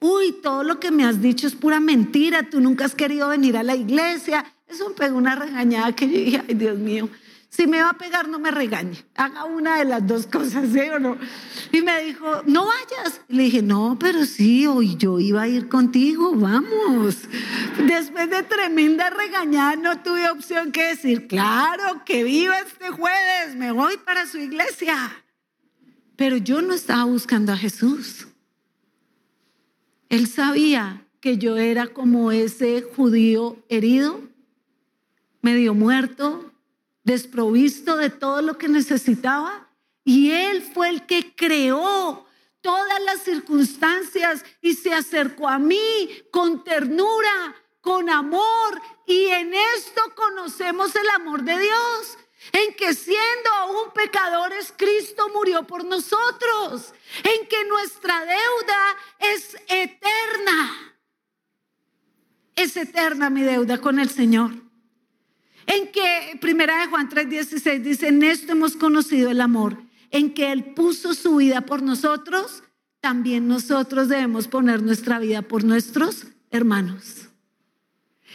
[0.00, 3.56] uy, todo lo que me has dicho es pura mentira, tú nunca has querido venir
[3.56, 4.44] a la iglesia.
[4.68, 7.08] Eso me pegó una regañada que yo dije, ay Dios mío,
[7.56, 10.80] si me va a pegar no me regañe, haga una de las dos cosas, ¿sí
[10.80, 11.16] o no?
[11.72, 13.22] Y me dijo, no vayas.
[13.28, 17.16] le dije, no, pero sí, hoy yo iba a ir contigo, vamos.
[17.86, 23.72] Después de tremenda regañada no tuve opción que decir, claro, que viva este jueves, me
[23.72, 25.24] voy para su iglesia.
[26.16, 28.26] Pero yo no estaba buscando a Jesús.
[30.08, 34.20] Él sabía que yo era como ese judío herido,
[35.46, 36.50] medio muerto,
[37.04, 39.70] desprovisto de todo lo que necesitaba.
[40.02, 42.26] Y Él fue el que creó
[42.60, 48.82] todas las circunstancias y se acercó a mí con ternura, con amor.
[49.06, 52.18] Y en esto conocemos el amor de Dios
[52.50, 60.96] en que siendo aún pecadores, Cristo murió por nosotros, en que nuestra deuda es eterna.
[62.56, 64.65] Es eterna mi deuda con el Señor.
[65.66, 69.78] En que Primera de Juan 3:16 dice, en esto hemos conocido el amor,
[70.10, 72.62] en que Él puso su vida por nosotros,
[73.00, 77.28] también nosotros debemos poner nuestra vida por nuestros hermanos.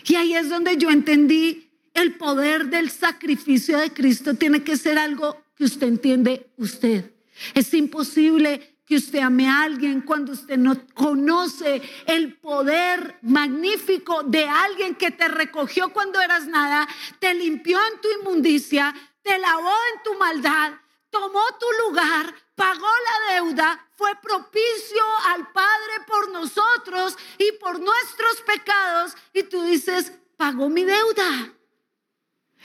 [0.07, 4.97] Y ahí es donde yo entendí el poder del sacrificio de Cristo tiene que ser
[4.97, 7.11] algo que usted entiende usted.
[7.53, 14.43] Es imposible que usted ame a alguien cuando usted no conoce el poder magnífico de
[14.43, 16.85] alguien que te recogió cuando eras nada,
[17.17, 20.73] te limpió en tu inmundicia, te lavó en tu maldad,
[21.09, 28.41] tomó tu lugar, pagó la deuda, fue propicio al Padre por nosotros y por nuestros
[28.45, 29.15] pecados.
[29.31, 31.53] Y tú dices, pagó mi deuda.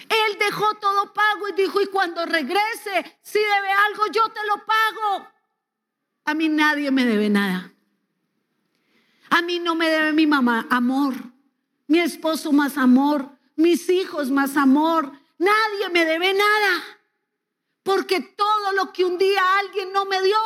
[0.09, 4.67] Él dejó todo pago y dijo, y cuando regrese, si debe algo, yo te lo
[4.67, 5.36] pago.
[6.27, 7.73] A mí nadie me debe nada.
[9.31, 11.15] A mí no me debe mi mamá amor,
[11.87, 15.13] mi esposo más amor, mis hijos más amor.
[15.39, 16.83] Nadie me debe nada.
[17.83, 20.37] Porque todo lo que un día alguien no me dio,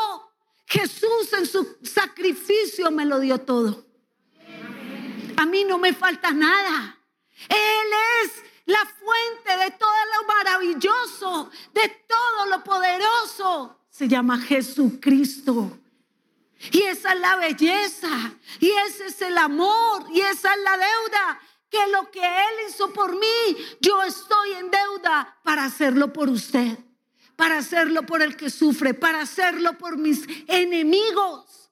[0.66, 3.86] Jesús en su sacrificio me lo dio todo.
[5.38, 6.98] A mí no me falta nada.
[7.48, 7.88] Él
[8.22, 15.78] es la fuente de todo lo maravilloso, de todo lo poderoso, se llama Jesucristo.
[16.72, 21.40] Y esa es la belleza, y ese es el amor, y esa es la deuda,
[21.70, 26.78] que lo que Él hizo por mí, yo estoy en deuda para hacerlo por usted,
[27.36, 31.70] para hacerlo por el que sufre, para hacerlo por mis enemigos,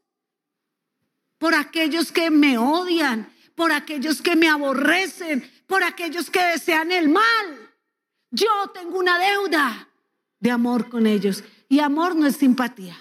[1.37, 7.09] por aquellos que me odian, por aquellos que me aborrecen, por aquellos que desean el
[7.09, 7.75] mal.
[8.31, 9.89] Yo tengo una deuda
[10.41, 11.43] de amor con ellos.
[11.69, 12.97] Y amor no es simpatía.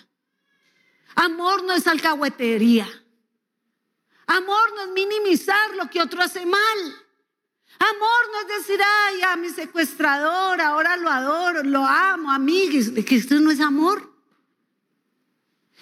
[1.15, 2.88] Amor no es alcahuetería.
[4.28, 6.80] Amor no es minimizar lo que otro hace mal.
[7.80, 12.91] Amor no es decir, ay, a mi secuestrador, ahora lo adoro, lo amo, amigues.
[13.05, 14.13] Que esto no es amor.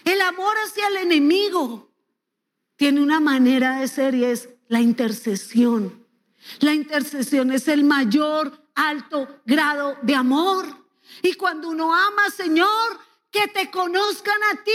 [0.04, 1.92] El amor hacia el enemigo
[2.76, 6.06] tiene una manera de ser y es la intercesión.
[6.60, 10.85] La intercesión es el mayor alto grado de amor.
[11.22, 12.99] Y cuando uno ama, Señor,
[13.32, 14.72] que te conozcan a ti,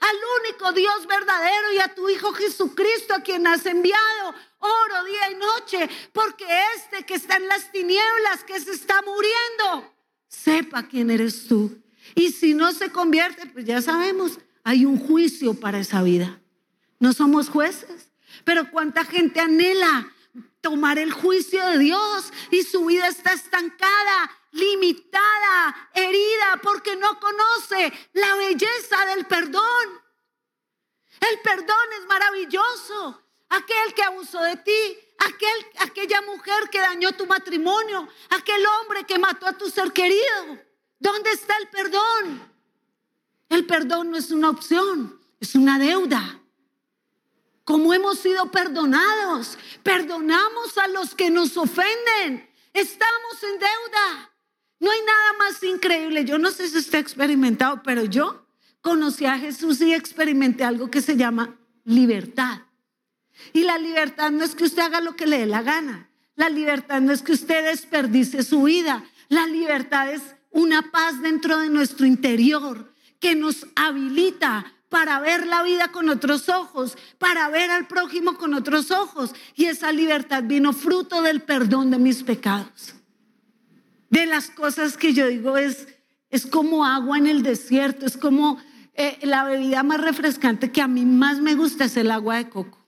[0.00, 4.34] al único Dios verdadero y a tu Hijo Jesucristo, a quien has enviado.
[4.58, 6.44] Oro día y noche, porque
[6.76, 9.94] este que está en las tinieblas, que se está muriendo,
[10.28, 11.78] sepa quién eres tú.
[12.14, 16.40] Y si no se convierte, pues ya sabemos, hay un juicio para esa vida.
[16.98, 18.10] No somos jueces,
[18.44, 20.12] pero cuánta gente anhela
[20.60, 25.31] tomar el juicio de Dios y su vida está estancada, limitada,
[25.94, 30.02] herida, porque no conoce la belleza del perdón.
[31.30, 33.22] El perdón es maravilloso.
[33.48, 39.18] Aquel que abusó de ti, aquel, aquella mujer que dañó tu matrimonio, aquel hombre que
[39.18, 40.58] mató a tu ser querido.
[40.98, 42.50] ¿Dónde está el perdón?
[43.50, 46.40] El perdón no es una opción, es una deuda.
[47.64, 52.50] Como hemos sido perdonados, perdonamos a los que nos ofenden.
[52.72, 54.31] Estamos en deuda.
[54.82, 56.24] No hay nada más increíble.
[56.24, 58.44] Yo no sé si usted ha experimentado, pero yo
[58.80, 62.62] conocí a Jesús y experimenté algo que se llama libertad.
[63.52, 66.10] Y la libertad no es que usted haga lo que le dé la gana.
[66.34, 69.04] La libertad no es que usted desperdice su vida.
[69.28, 75.62] La libertad es una paz dentro de nuestro interior que nos habilita para ver la
[75.62, 79.32] vida con otros ojos, para ver al prójimo con otros ojos.
[79.54, 82.96] Y esa libertad vino fruto del perdón de mis pecados.
[84.12, 85.88] De las cosas que yo digo es,
[86.28, 88.58] es como agua en el desierto, es como
[88.92, 92.50] eh, la bebida más refrescante que a mí más me gusta es el agua de
[92.50, 92.78] coco.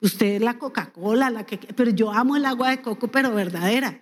[0.00, 4.00] Usted la Coca-Cola, la que, pero yo amo el agua de coco, pero verdadera.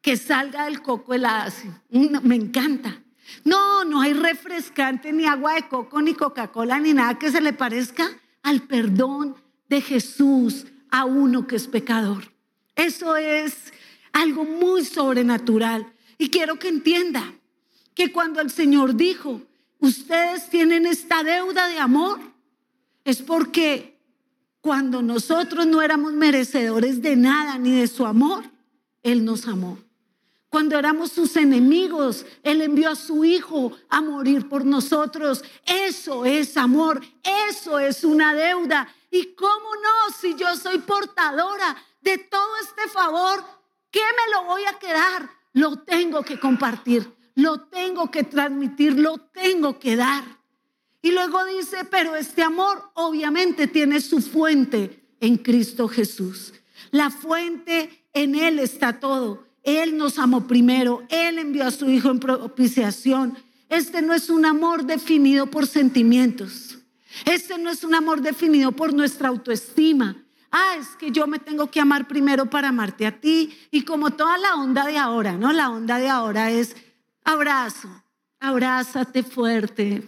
[0.00, 1.52] Que salga del coco helada,
[1.90, 3.02] me encanta.
[3.42, 7.52] No, no hay refrescante, ni agua de coco, ni Coca-Cola, ni nada que se le
[7.52, 8.08] parezca
[8.44, 9.34] al perdón
[9.68, 12.32] de Jesús a uno que es pecador.
[12.76, 13.72] Eso es
[14.12, 15.92] algo muy sobrenatural.
[16.18, 17.32] Y quiero que entienda
[17.94, 19.42] que cuando el Señor dijo,
[19.78, 22.20] ustedes tienen esta deuda de amor,
[23.04, 23.98] es porque
[24.60, 28.44] cuando nosotros no éramos merecedores de nada ni de su amor,
[29.02, 29.78] Él nos amó.
[30.50, 35.44] Cuando éramos sus enemigos, Él envió a su Hijo a morir por nosotros.
[35.64, 37.00] Eso es amor,
[37.54, 38.92] eso es una deuda.
[39.10, 43.59] ¿Y cómo no si yo soy portadora de todo este favor?
[43.90, 45.30] ¿Qué me lo voy a quedar?
[45.52, 50.24] Lo tengo que compartir, lo tengo que transmitir, lo tengo que dar.
[51.02, 56.52] Y luego dice, pero este amor obviamente tiene su fuente en Cristo Jesús.
[56.90, 59.46] La fuente en Él está todo.
[59.62, 63.36] Él nos amó primero, Él envió a su Hijo en propiciación.
[63.68, 66.78] Este no es un amor definido por sentimientos.
[67.24, 70.24] Este no es un amor definido por nuestra autoestima.
[70.50, 73.56] Ah, es que yo me tengo que amar primero para amarte a ti.
[73.70, 75.52] Y como toda la onda de ahora, ¿no?
[75.52, 76.76] La onda de ahora es
[77.24, 77.88] abrazo,
[78.40, 80.02] abrázate fuerte,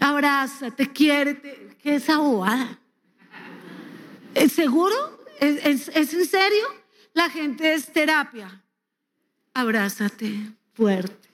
[0.00, 1.76] abrázate, quiérete.
[1.82, 2.78] ¿Qué es esa bobada?
[4.34, 5.24] ¿Es seguro?
[5.40, 6.66] ¿Es, es en serio?
[7.14, 8.62] La gente es terapia
[9.54, 11.28] abrázate fuerte.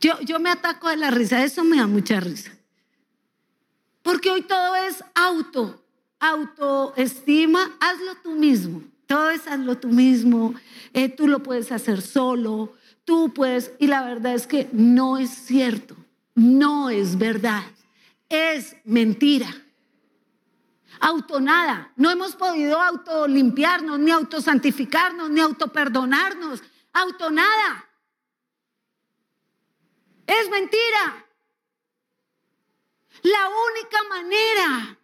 [0.00, 2.52] Yo, yo me ataco de la risa, eso me da mucha risa.
[4.02, 5.84] Porque hoy todo es auto,
[6.18, 8.82] autoestima, hazlo tú mismo.
[9.06, 10.54] Todo es hazlo tú mismo,
[10.92, 15.30] eh, tú lo puedes hacer solo, tú puedes, y la verdad es que no es
[15.30, 15.96] cierto,
[16.34, 17.62] no es verdad,
[18.28, 19.54] es mentira.
[20.98, 26.62] Autonada, no hemos podido autolimpiarnos, ni autosantificarnos, ni autoperdonarnos
[26.96, 27.88] autonada.
[30.26, 31.26] Es mentira.
[33.22, 34.98] La única manera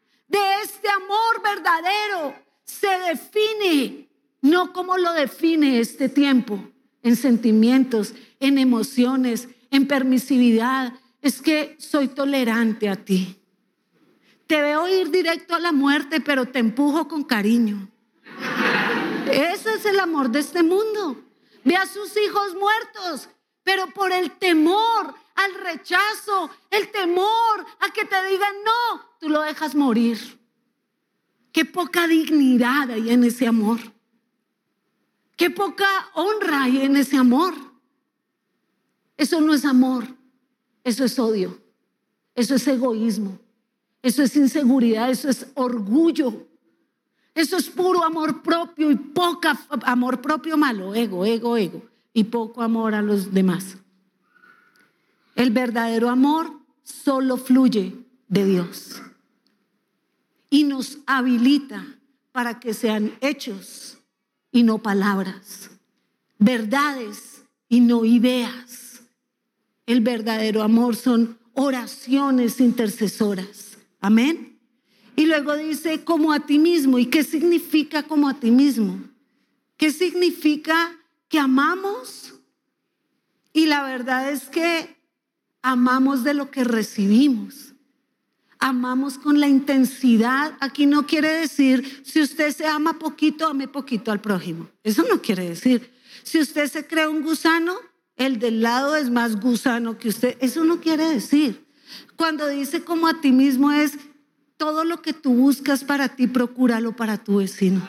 [0.82, 4.08] este amor verdadero se define,
[4.40, 6.58] no como lo define este tiempo,
[7.04, 10.94] en sentimientos, en emociones, en permisividad.
[11.20, 13.40] Es que soy tolerante a ti.
[14.48, 17.88] Te veo ir directo a la muerte, pero te empujo con cariño.
[19.30, 21.16] Ese es el amor de este mundo
[21.62, 23.28] ve a sus hijos muertos,
[23.62, 29.42] pero por el temor al rechazo, el temor a que te digan no, tú lo
[29.42, 30.41] dejas morir.
[31.52, 33.78] Qué poca dignidad hay en ese amor.
[35.36, 37.54] Qué poca honra hay en ese amor.
[39.16, 40.04] Eso no es amor,
[40.82, 41.60] eso es odio,
[42.34, 43.38] eso es egoísmo,
[44.02, 46.48] eso es inseguridad, eso es orgullo.
[47.34, 51.82] Eso es puro amor propio y poca amor propio malo, ego, ego, ego,
[52.12, 53.78] y poco amor a los demás.
[55.34, 57.96] El verdadero amor solo fluye
[58.28, 59.00] de Dios
[60.52, 61.82] y nos habilita
[62.30, 63.96] para que sean hechos
[64.50, 65.70] y no palabras,
[66.38, 69.00] verdades y no ideas.
[69.86, 74.58] El verdadero amor son oraciones intercesoras, Amén.
[75.14, 76.98] Y luego dice como a ti mismo.
[76.98, 78.98] ¿Y qué significa como a ti mismo?
[79.76, 80.98] ¿Qué significa
[81.28, 82.34] que amamos?
[83.52, 84.96] Y la verdad es que
[85.62, 87.71] amamos de lo que recibimos.
[88.64, 90.52] Amamos con la intensidad.
[90.60, 94.68] Aquí no quiere decir, si usted se ama poquito, ame poquito al prójimo.
[94.84, 95.92] Eso no quiere decir.
[96.22, 97.74] Si usted se cree un gusano,
[98.14, 100.36] el del lado es más gusano que usted.
[100.38, 101.66] Eso no quiere decir.
[102.14, 103.98] Cuando dice como a ti mismo es,
[104.56, 107.84] todo lo que tú buscas para ti, procúralo para tu vecino.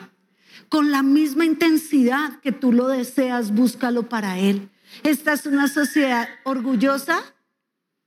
[0.68, 4.70] Con la misma intensidad que tú lo deseas, búscalo para él.
[5.04, 7.22] Esta es una sociedad orgullosa,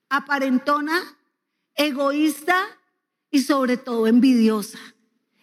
[0.10, 1.17] aparentona,
[1.78, 2.56] egoísta
[3.32, 4.80] y sobre todo envidiosa.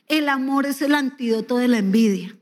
[0.06, 2.36] El amor es el antídoto de la envidia.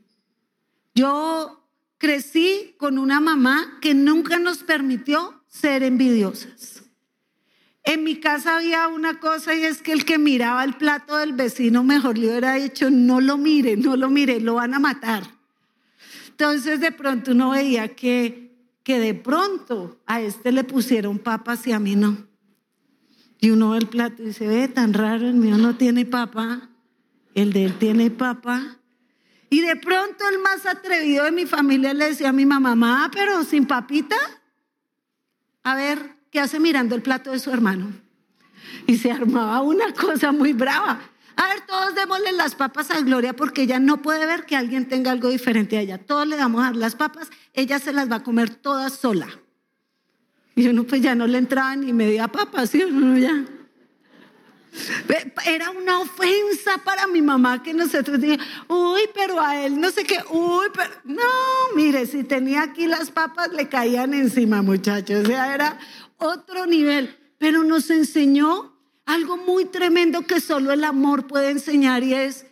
[0.93, 1.65] Yo
[1.97, 6.83] crecí con una mamá que nunca nos permitió ser envidiosas.
[7.85, 11.33] En mi casa había una cosa y es que el que miraba el plato del
[11.33, 15.23] vecino mejor le hubiera dicho, no lo mire, no lo mire, lo van a matar.
[16.29, 21.73] Entonces de pronto uno veía que, que de pronto a este le pusieron papas y
[21.73, 22.32] a mí no.
[23.43, 26.69] Y uno ve el plato y dice, ve, tan raro, el mío no tiene papa,
[27.35, 28.77] el de él tiene papa.
[29.49, 33.11] Y de pronto el más atrevido de mi familia le decía a mi mamá, mamá,
[33.13, 34.15] pero sin papita.
[35.61, 37.91] A ver, ¿qué hace mirando el plato de su hermano?
[38.87, 41.01] Y se armaba una cosa muy brava.
[41.35, 44.87] A ver, todos démosle las papas a Gloria porque ella no puede ver que alguien
[44.87, 45.97] tenga algo diferente a ella.
[45.97, 49.27] Todos le damos a las papas, ella se las va a comer todas sola.
[50.55, 53.45] Y uno pues ya no le entraba ni media papa, ¿sí o ya?
[55.45, 60.03] Era una ofensa para mi mamá que nosotros dijimos, uy, pero a él no sé
[60.03, 65.25] qué, uy, pero no, mire, si tenía aquí las papas le caían encima, muchachos, o
[65.27, 65.77] sea, era
[66.17, 68.73] otro nivel, pero nos enseñó
[69.05, 72.47] algo muy tremendo que solo el amor puede enseñar y es,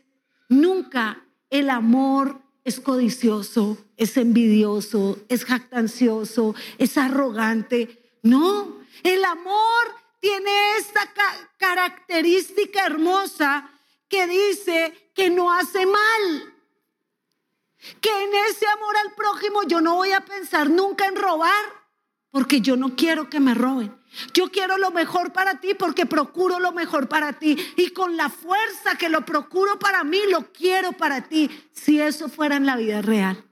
[0.47, 2.41] nunca el amor
[2.71, 8.17] es codicioso, es envidioso, es jactancioso, es arrogante.
[8.23, 11.01] No, el amor tiene esta
[11.57, 13.69] característica hermosa
[14.07, 16.53] que dice que no hace mal.
[17.99, 21.65] Que en ese amor al prójimo yo no voy a pensar nunca en robar,
[22.31, 23.93] porque yo no quiero que me roben.
[24.33, 27.57] Yo quiero lo mejor para ti porque procuro lo mejor para ti.
[27.77, 31.49] Y con la fuerza que lo procuro para mí, lo quiero para ti.
[31.71, 33.43] Si eso fuera en la vida real.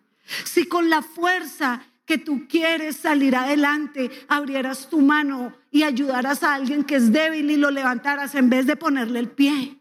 [0.45, 6.55] Si con la fuerza que tú quieres salir adelante, abrieras tu mano y ayudaras a
[6.55, 9.77] alguien que es débil y lo levantaras en vez de ponerle el pie.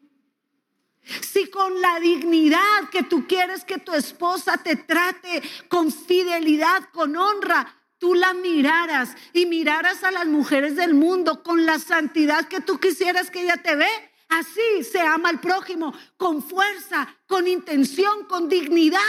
[1.22, 7.16] Si con la dignidad que tú quieres que tu esposa te trate con fidelidad, con
[7.16, 12.60] honra, tú la miraras y miraras a las mujeres del mundo con la santidad que
[12.60, 13.88] tú quisieras que ella te ve,
[14.28, 19.00] así se ama al prójimo, con fuerza, con intención, con dignidad.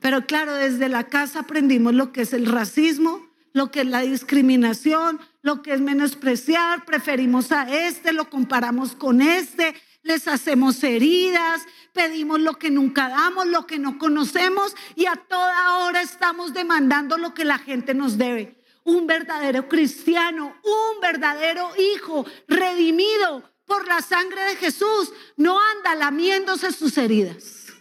[0.00, 4.00] Pero claro, desde la casa aprendimos lo que es el racismo, lo que es la
[4.00, 9.74] discriminación, lo que es menospreciar, preferimos a este, lo comparamos con este,
[10.04, 15.78] les hacemos heridas, pedimos lo que nunca damos, lo que no conocemos y a toda
[15.78, 18.62] hora estamos demandando lo que la gente nos debe.
[18.84, 26.70] Un verdadero cristiano, un verdadero hijo redimido por la sangre de Jesús, no anda lamiéndose
[26.70, 27.72] sus heridas.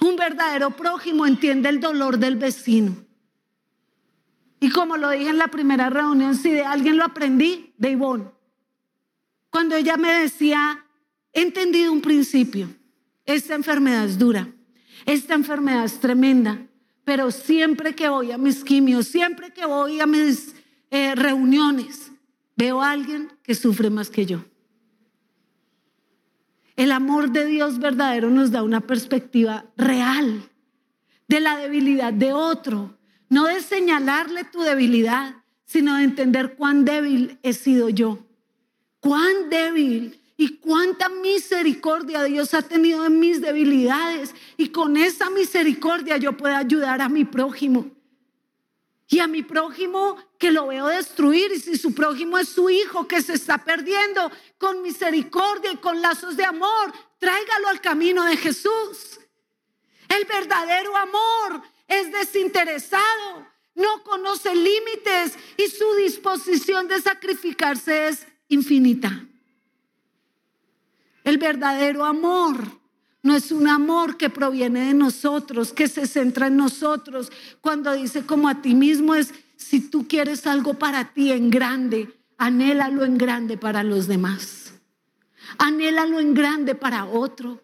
[0.00, 2.96] Un verdadero prójimo entiende el dolor del vecino.
[4.58, 8.37] Y como lo dije en la primera reunión, si de alguien lo aprendí, de Ivonne.
[9.50, 10.84] Cuando ella me decía,
[11.32, 12.68] he entendido un principio,
[13.24, 14.52] esta enfermedad es dura,
[15.06, 16.66] esta enfermedad es tremenda,
[17.04, 20.54] pero siempre que voy a mis quimios, siempre que voy a mis
[20.90, 22.12] eh, reuniones,
[22.56, 24.44] veo a alguien que sufre más que yo.
[26.76, 30.48] El amor de Dios verdadero nos da una perspectiva real
[31.26, 37.38] de la debilidad de otro, no de señalarle tu debilidad, sino de entender cuán débil
[37.42, 38.27] he sido yo,
[39.00, 44.34] cuán débil y cuánta misericordia Dios ha tenido en mis debilidades.
[44.56, 47.90] Y con esa misericordia yo puedo ayudar a mi prójimo.
[49.08, 53.08] Y a mi prójimo que lo veo destruir, y si su prójimo es su hijo
[53.08, 58.36] que se está perdiendo, con misericordia y con lazos de amor, tráigalo al camino de
[58.36, 59.18] Jesús.
[60.08, 69.26] El verdadero amor es desinteresado, no conoce límites y su disposición de sacrificarse es infinita.
[71.24, 72.78] El verdadero amor
[73.22, 77.30] no es un amor que proviene de nosotros, que se centra en nosotros.
[77.60, 82.18] Cuando dice como a ti mismo es, si tú quieres algo para ti en grande,
[82.38, 84.72] anhélalo en grande para los demás.
[85.58, 87.62] Anhélalo en grande para otro.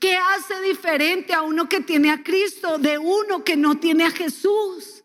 [0.00, 4.10] ¿Qué hace diferente a uno que tiene a Cristo de uno que no tiene a
[4.10, 5.04] Jesús?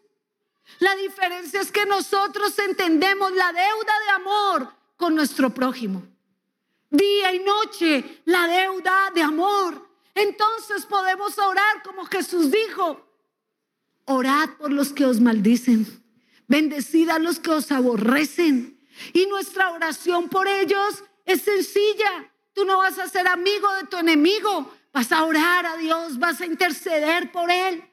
[0.80, 6.04] La diferencia es que nosotros entendemos la deuda de amor con nuestro prójimo.
[6.92, 9.90] Día y noche, la deuda de amor.
[10.14, 13.04] Entonces podemos orar como Jesús dijo.
[14.06, 15.88] Orad por los que os maldicen.
[16.48, 18.80] Bendecid a los que os aborrecen.
[19.12, 22.32] Y nuestra oración por ellos es sencilla.
[22.54, 24.72] Tú no vas a ser amigo de tu enemigo.
[24.94, 27.84] Vas a orar a Dios, vas a interceder por él.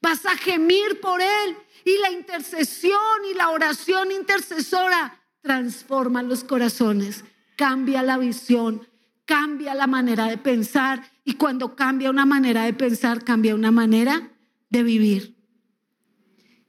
[0.00, 1.56] Vas a gemir por él.
[1.84, 7.22] Y la intercesión y la oración intercesora transforma los corazones,
[7.54, 8.88] cambia la visión,
[9.26, 11.04] cambia la manera de pensar.
[11.22, 14.30] Y cuando cambia una manera de pensar, cambia una manera
[14.70, 15.36] de vivir.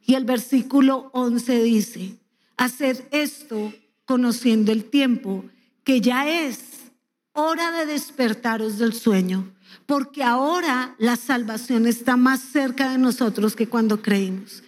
[0.05, 2.19] Y el versículo 11 dice,
[2.57, 3.73] haced esto
[4.03, 5.45] conociendo el tiempo,
[5.85, 6.91] que ya es
[7.31, 9.53] hora de despertaros del sueño,
[9.85, 14.64] porque ahora la salvación está más cerca de nosotros que cuando creímos.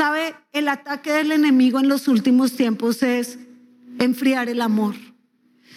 [0.00, 0.34] ¿Sabe?
[0.52, 3.38] El ataque del enemigo en los últimos tiempos es
[3.98, 4.94] enfriar el amor.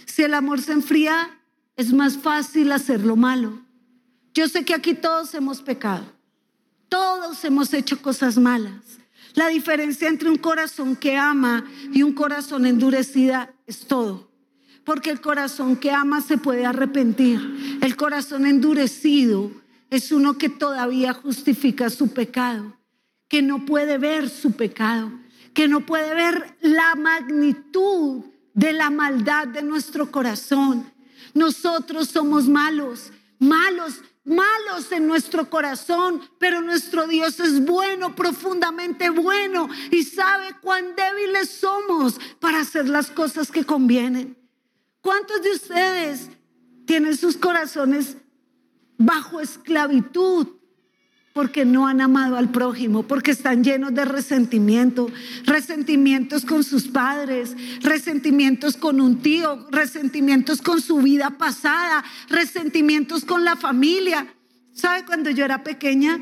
[0.05, 1.41] Si el amor se enfría,
[1.75, 3.59] es más fácil hacer lo malo.
[4.33, 6.05] Yo sé que aquí todos hemos pecado,
[6.87, 8.97] todos hemos hecho cosas malas.
[9.33, 14.31] La diferencia entre un corazón que ama y un corazón endurecida es todo.
[14.85, 17.77] Porque el corazón que ama se puede arrepentir.
[17.81, 19.51] El corazón endurecido
[19.89, 22.77] es uno que todavía justifica su pecado,
[23.33, 25.11] que no puede ver su pecado,
[25.55, 30.93] que no puede ver la magnitud de la maldad de nuestro corazón.
[31.33, 39.67] Nosotros somos malos, malos malos en nuestro corazón, pero nuestro Dios es bueno, profundamente bueno
[39.89, 44.37] y sabe cuán débiles somos para hacer las cosas que convienen.
[45.01, 46.29] ¿Cuántos de ustedes
[46.85, 48.15] tienen sus corazones
[48.99, 50.49] bajo esclavitud?
[51.33, 55.09] Porque no han amado al prójimo, porque están llenos de resentimiento,
[55.45, 63.43] resentimientos con sus padres, resentimientos con un tío, resentimientos con su vida pasada, resentimientos con
[63.43, 64.27] la familia.
[64.73, 66.19] ¿Sabe cuando yo era pequeña?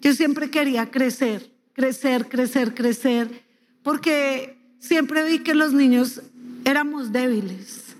[0.00, 3.44] Yo siempre quería crecer, crecer, crecer, crecer,
[3.84, 6.20] porque siempre vi que los niños
[6.64, 7.94] éramos débiles,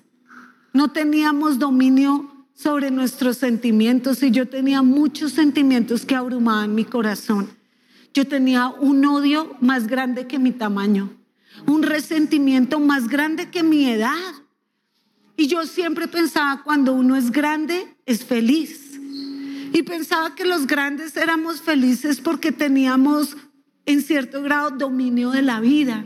[0.72, 7.50] no teníamos dominio sobre nuestros sentimientos y yo tenía muchos sentimientos que abrumaban mi corazón.
[8.14, 11.11] Yo tenía un odio más grande que mi tamaño,
[11.66, 14.34] un resentimiento más grande que mi edad.
[15.36, 18.92] Y yo siempre pensaba, cuando uno es grande, es feliz.
[19.72, 23.36] Y pensaba que los grandes éramos felices porque teníamos
[23.86, 26.05] en cierto grado dominio de la vida.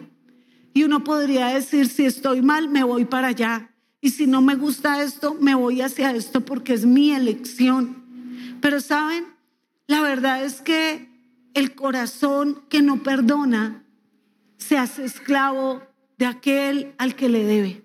[0.72, 3.70] Y uno podría decir, si estoy mal, me voy para allá.
[4.07, 8.04] Y si no me gusta esto, me voy hacia esto porque es mi elección.
[8.61, 9.24] Pero saben,
[9.88, 11.09] la verdad es que
[11.54, 13.82] el corazón que no perdona
[14.59, 15.82] se hace esclavo
[16.18, 17.84] de aquel al que le debe.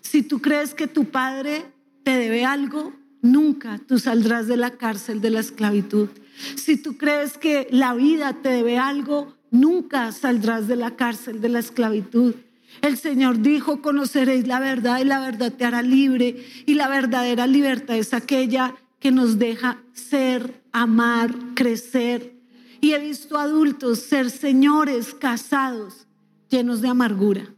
[0.00, 2.92] Si tú crees que tu padre te debe algo,
[3.22, 6.08] nunca tú saldrás de la cárcel de la esclavitud.
[6.56, 11.48] Si tú crees que la vida te debe algo, nunca saldrás de la cárcel de
[11.48, 12.34] la esclavitud.
[12.82, 16.44] El Señor dijo, conoceréis la verdad y la verdad te hará libre.
[16.66, 22.36] Y la verdadera libertad es aquella que nos deja ser, amar, crecer.
[22.80, 26.06] Y he visto adultos ser señores casados
[26.48, 27.54] llenos de amargura.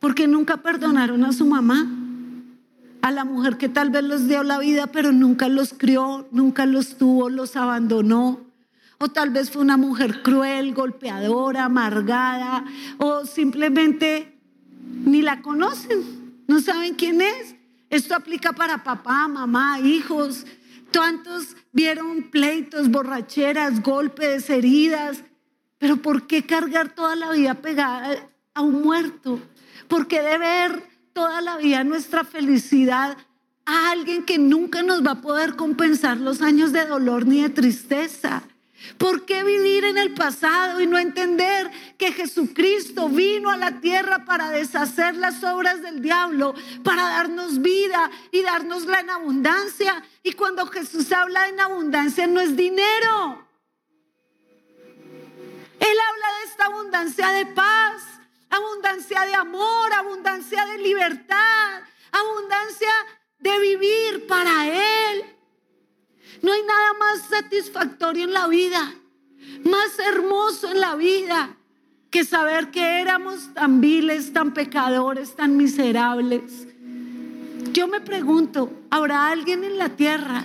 [0.00, 1.88] Porque nunca perdonaron a su mamá,
[3.02, 6.66] a la mujer que tal vez los dio la vida, pero nunca los crió, nunca
[6.66, 8.49] los tuvo, los abandonó.
[9.02, 12.66] O tal vez fue una mujer cruel, golpeadora, amargada,
[12.98, 14.38] o simplemente
[15.06, 17.56] ni la conocen, no saben quién es.
[17.88, 20.44] Esto aplica para papá, mamá, hijos.
[20.90, 25.24] Tantos vieron pleitos, borracheras, golpes, heridas.
[25.78, 29.40] Pero ¿por qué cargar toda la vida pegada a un muerto?
[29.88, 30.82] ¿Por qué deber
[31.14, 33.16] toda la vida nuestra felicidad
[33.64, 37.48] a alguien que nunca nos va a poder compensar los años de dolor ni de
[37.48, 38.42] tristeza?
[38.98, 44.24] ¿Por qué vivir en el pasado y no entender que Jesucristo vino a la tierra
[44.24, 50.02] para deshacer las obras del diablo, para darnos vida y darnosla en abundancia?
[50.22, 53.46] Y cuando Jesús habla en abundancia no es dinero.
[55.78, 58.02] Él habla de esta abundancia de paz,
[58.50, 62.92] abundancia de amor, abundancia de libertad, abundancia
[63.38, 65.39] de vivir para Él.
[66.42, 68.94] No hay nada más satisfactorio en la vida,
[69.64, 71.56] más hermoso en la vida
[72.10, 76.66] que saber que éramos tan viles, tan pecadores, tan miserables.
[77.72, 80.44] Yo me pregunto, ¿habrá alguien en la tierra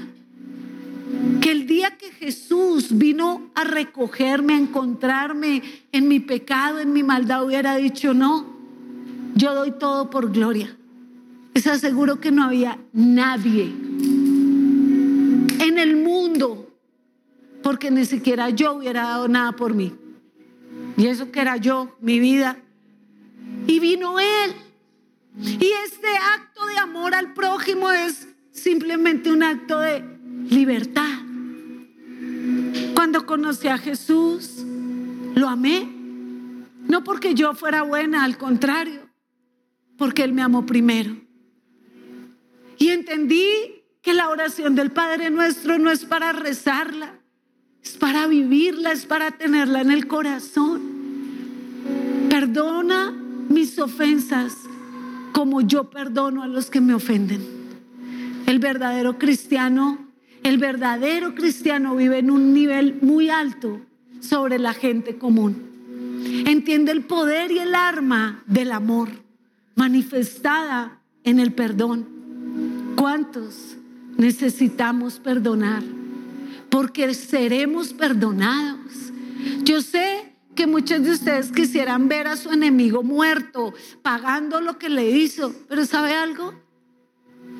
[1.41, 7.03] que el día que Jesús vino a recogerme, a encontrarme en mi pecado, en mi
[7.03, 8.45] maldad, hubiera dicho, no,
[9.33, 10.75] yo doy todo por gloria?
[11.53, 13.73] Les aseguro que no había nadie
[15.75, 16.71] en el mundo,
[17.61, 19.93] porque ni siquiera yo hubiera dado nada por mí.
[20.97, 22.57] Y eso que era yo, mi vida.
[23.67, 24.55] Y vino Él.
[25.37, 30.03] Y este acto de amor al prójimo es simplemente un acto de
[30.49, 31.19] libertad.
[32.93, 34.63] Cuando conocí a Jesús,
[35.35, 35.91] lo amé.
[36.87, 39.01] No porque yo fuera buena, al contrario,
[39.97, 41.17] porque Él me amó primero.
[42.77, 43.74] Y entendí
[44.05, 47.15] que la oración del Padre nuestro no es para rezarla,
[47.83, 50.79] es para vivirla, es para tenerla en el corazón.
[52.29, 53.11] Perdona
[53.49, 54.53] mis ofensas
[55.31, 57.43] como yo perdono a los que me ofenden.
[58.45, 59.97] El verdadero cristiano,
[60.43, 63.81] el verdadero cristiano vive en un nivel muy alto
[64.19, 66.43] sobre la gente común.
[66.45, 69.09] Entiende el poder y el arma del amor
[69.73, 72.05] manifestada en el perdón.
[72.95, 73.74] ¿Cuántos
[74.17, 75.83] necesitamos perdonar?
[76.75, 79.13] porque seremos perdonados.
[79.63, 84.89] Yo sé que muchos de ustedes quisieran ver a su enemigo muerto, pagando lo que
[84.89, 86.53] le hizo, pero ¿sabe algo?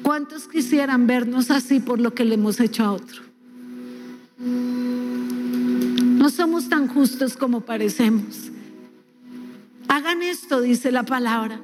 [0.04, 3.22] ¿Cuántos quisieran vernos así por lo que le hemos hecho a otro?
[4.38, 8.52] No somos tan justos como parecemos.
[9.88, 11.62] Hagan esto, dice la palabra,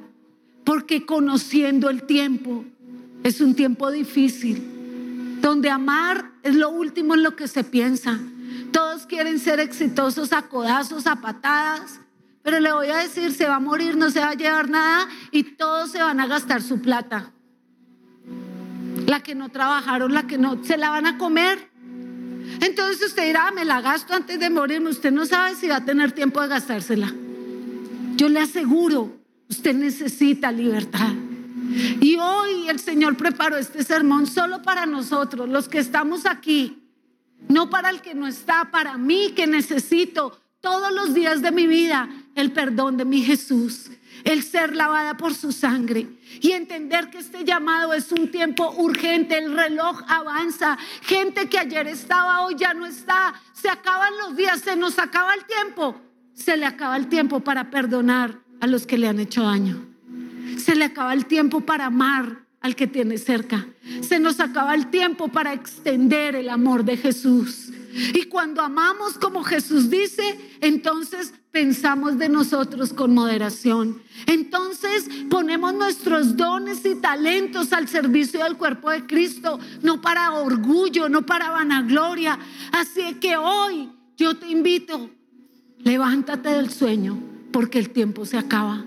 [0.64, 2.64] porque conociendo el tiempo,
[3.24, 4.71] es un tiempo difícil
[5.42, 8.18] donde amar es lo último en lo que se piensa.
[8.72, 12.00] Todos quieren ser exitosos a codazos, a patadas,
[12.42, 15.08] pero le voy a decir, se va a morir, no se va a llevar nada
[15.32, 17.32] y todos se van a gastar su plata.
[19.06, 21.70] La que no trabajaron, la que no, se la van a comer.
[22.60, 24.90] Entonces usted dirá, ah, me la gasto antes de morirme.
[24.90, 27.12] Usted no sabe si va a tener tiempo de gastársela.
[28.14, 29.12] Yo le aseguro,
[29.48, 31.12] usted necesita libertad.
[32.00, 36.82] Y hoy el Señor preparó este sermón solo para nosotros, los que estamos aquí,
[37.48, 41.66] no para el que no está, para mí que necesito todos los días de mi
[41.66, 43.90] vida el perdón de mi Jesús,
[44.24, 46.06] el ser lavada por su sangre
[46.40, 51.88] y entender que este llamado es un tiempo urgente, el reloj avanza, gente que ayer
[51.88, 56.00] estaba, hoy ya no está, se acaban los días, se nos acaba el tiempo,
[56.32, 59.91] se le acaba el tiempo para perdonar a los que le han hecho daño.
[60.62, 63.66] Se le acaba el tiempo para amar al que tiene cerca.
[64.00, 67.72] Se nos acaba el tiempo para extender el amor de Jesús.
[68.14, 74.00] Y cuando amamos como Jesús dice, entonces pensamos de nosotros con moderación.
[74.26, 81.08] Entonces ponemos nuestros dones y talentos al servicio del cuerpo de Cristo, no para orgullo,
[81.08, 82.38] no para vanagloria.
[82.70, 85.10] Así que hoy yo te invito,
[85.78, 87.18] levántate del sueño,
[87.52, 88.86] porque el tiempo se acaba.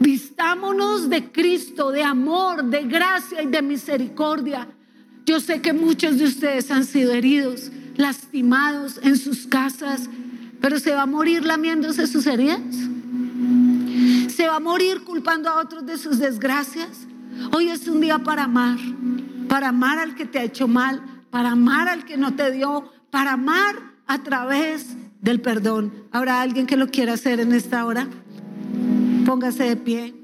[0.00, 4.66] Vistámonos de Cristo, de amor, de gracia y de misericordia.
[5.26, 10.08] Yo sé que muchos de ustedes han sido heridos, lastimados en sus casas,
[10.58, 12.60] pero se va a morir lamiéndose sus heridas.
[14.34, 17.06] Se va a morir culpando a otros de sus desgracias.
[17.52, 18.78] Hoy es un día para amar,
[19.50, 22.90] para amar al que te ha hecho mal, para amar al que no te dio,
[23.10, 23.76] para amar
[24.06, 25.92] a través del perdón.
[26.10, 28.08] ¿Habrá alguien que lo quiera hacer en esta hora?
[29.24, 30.19] Póngase de pie.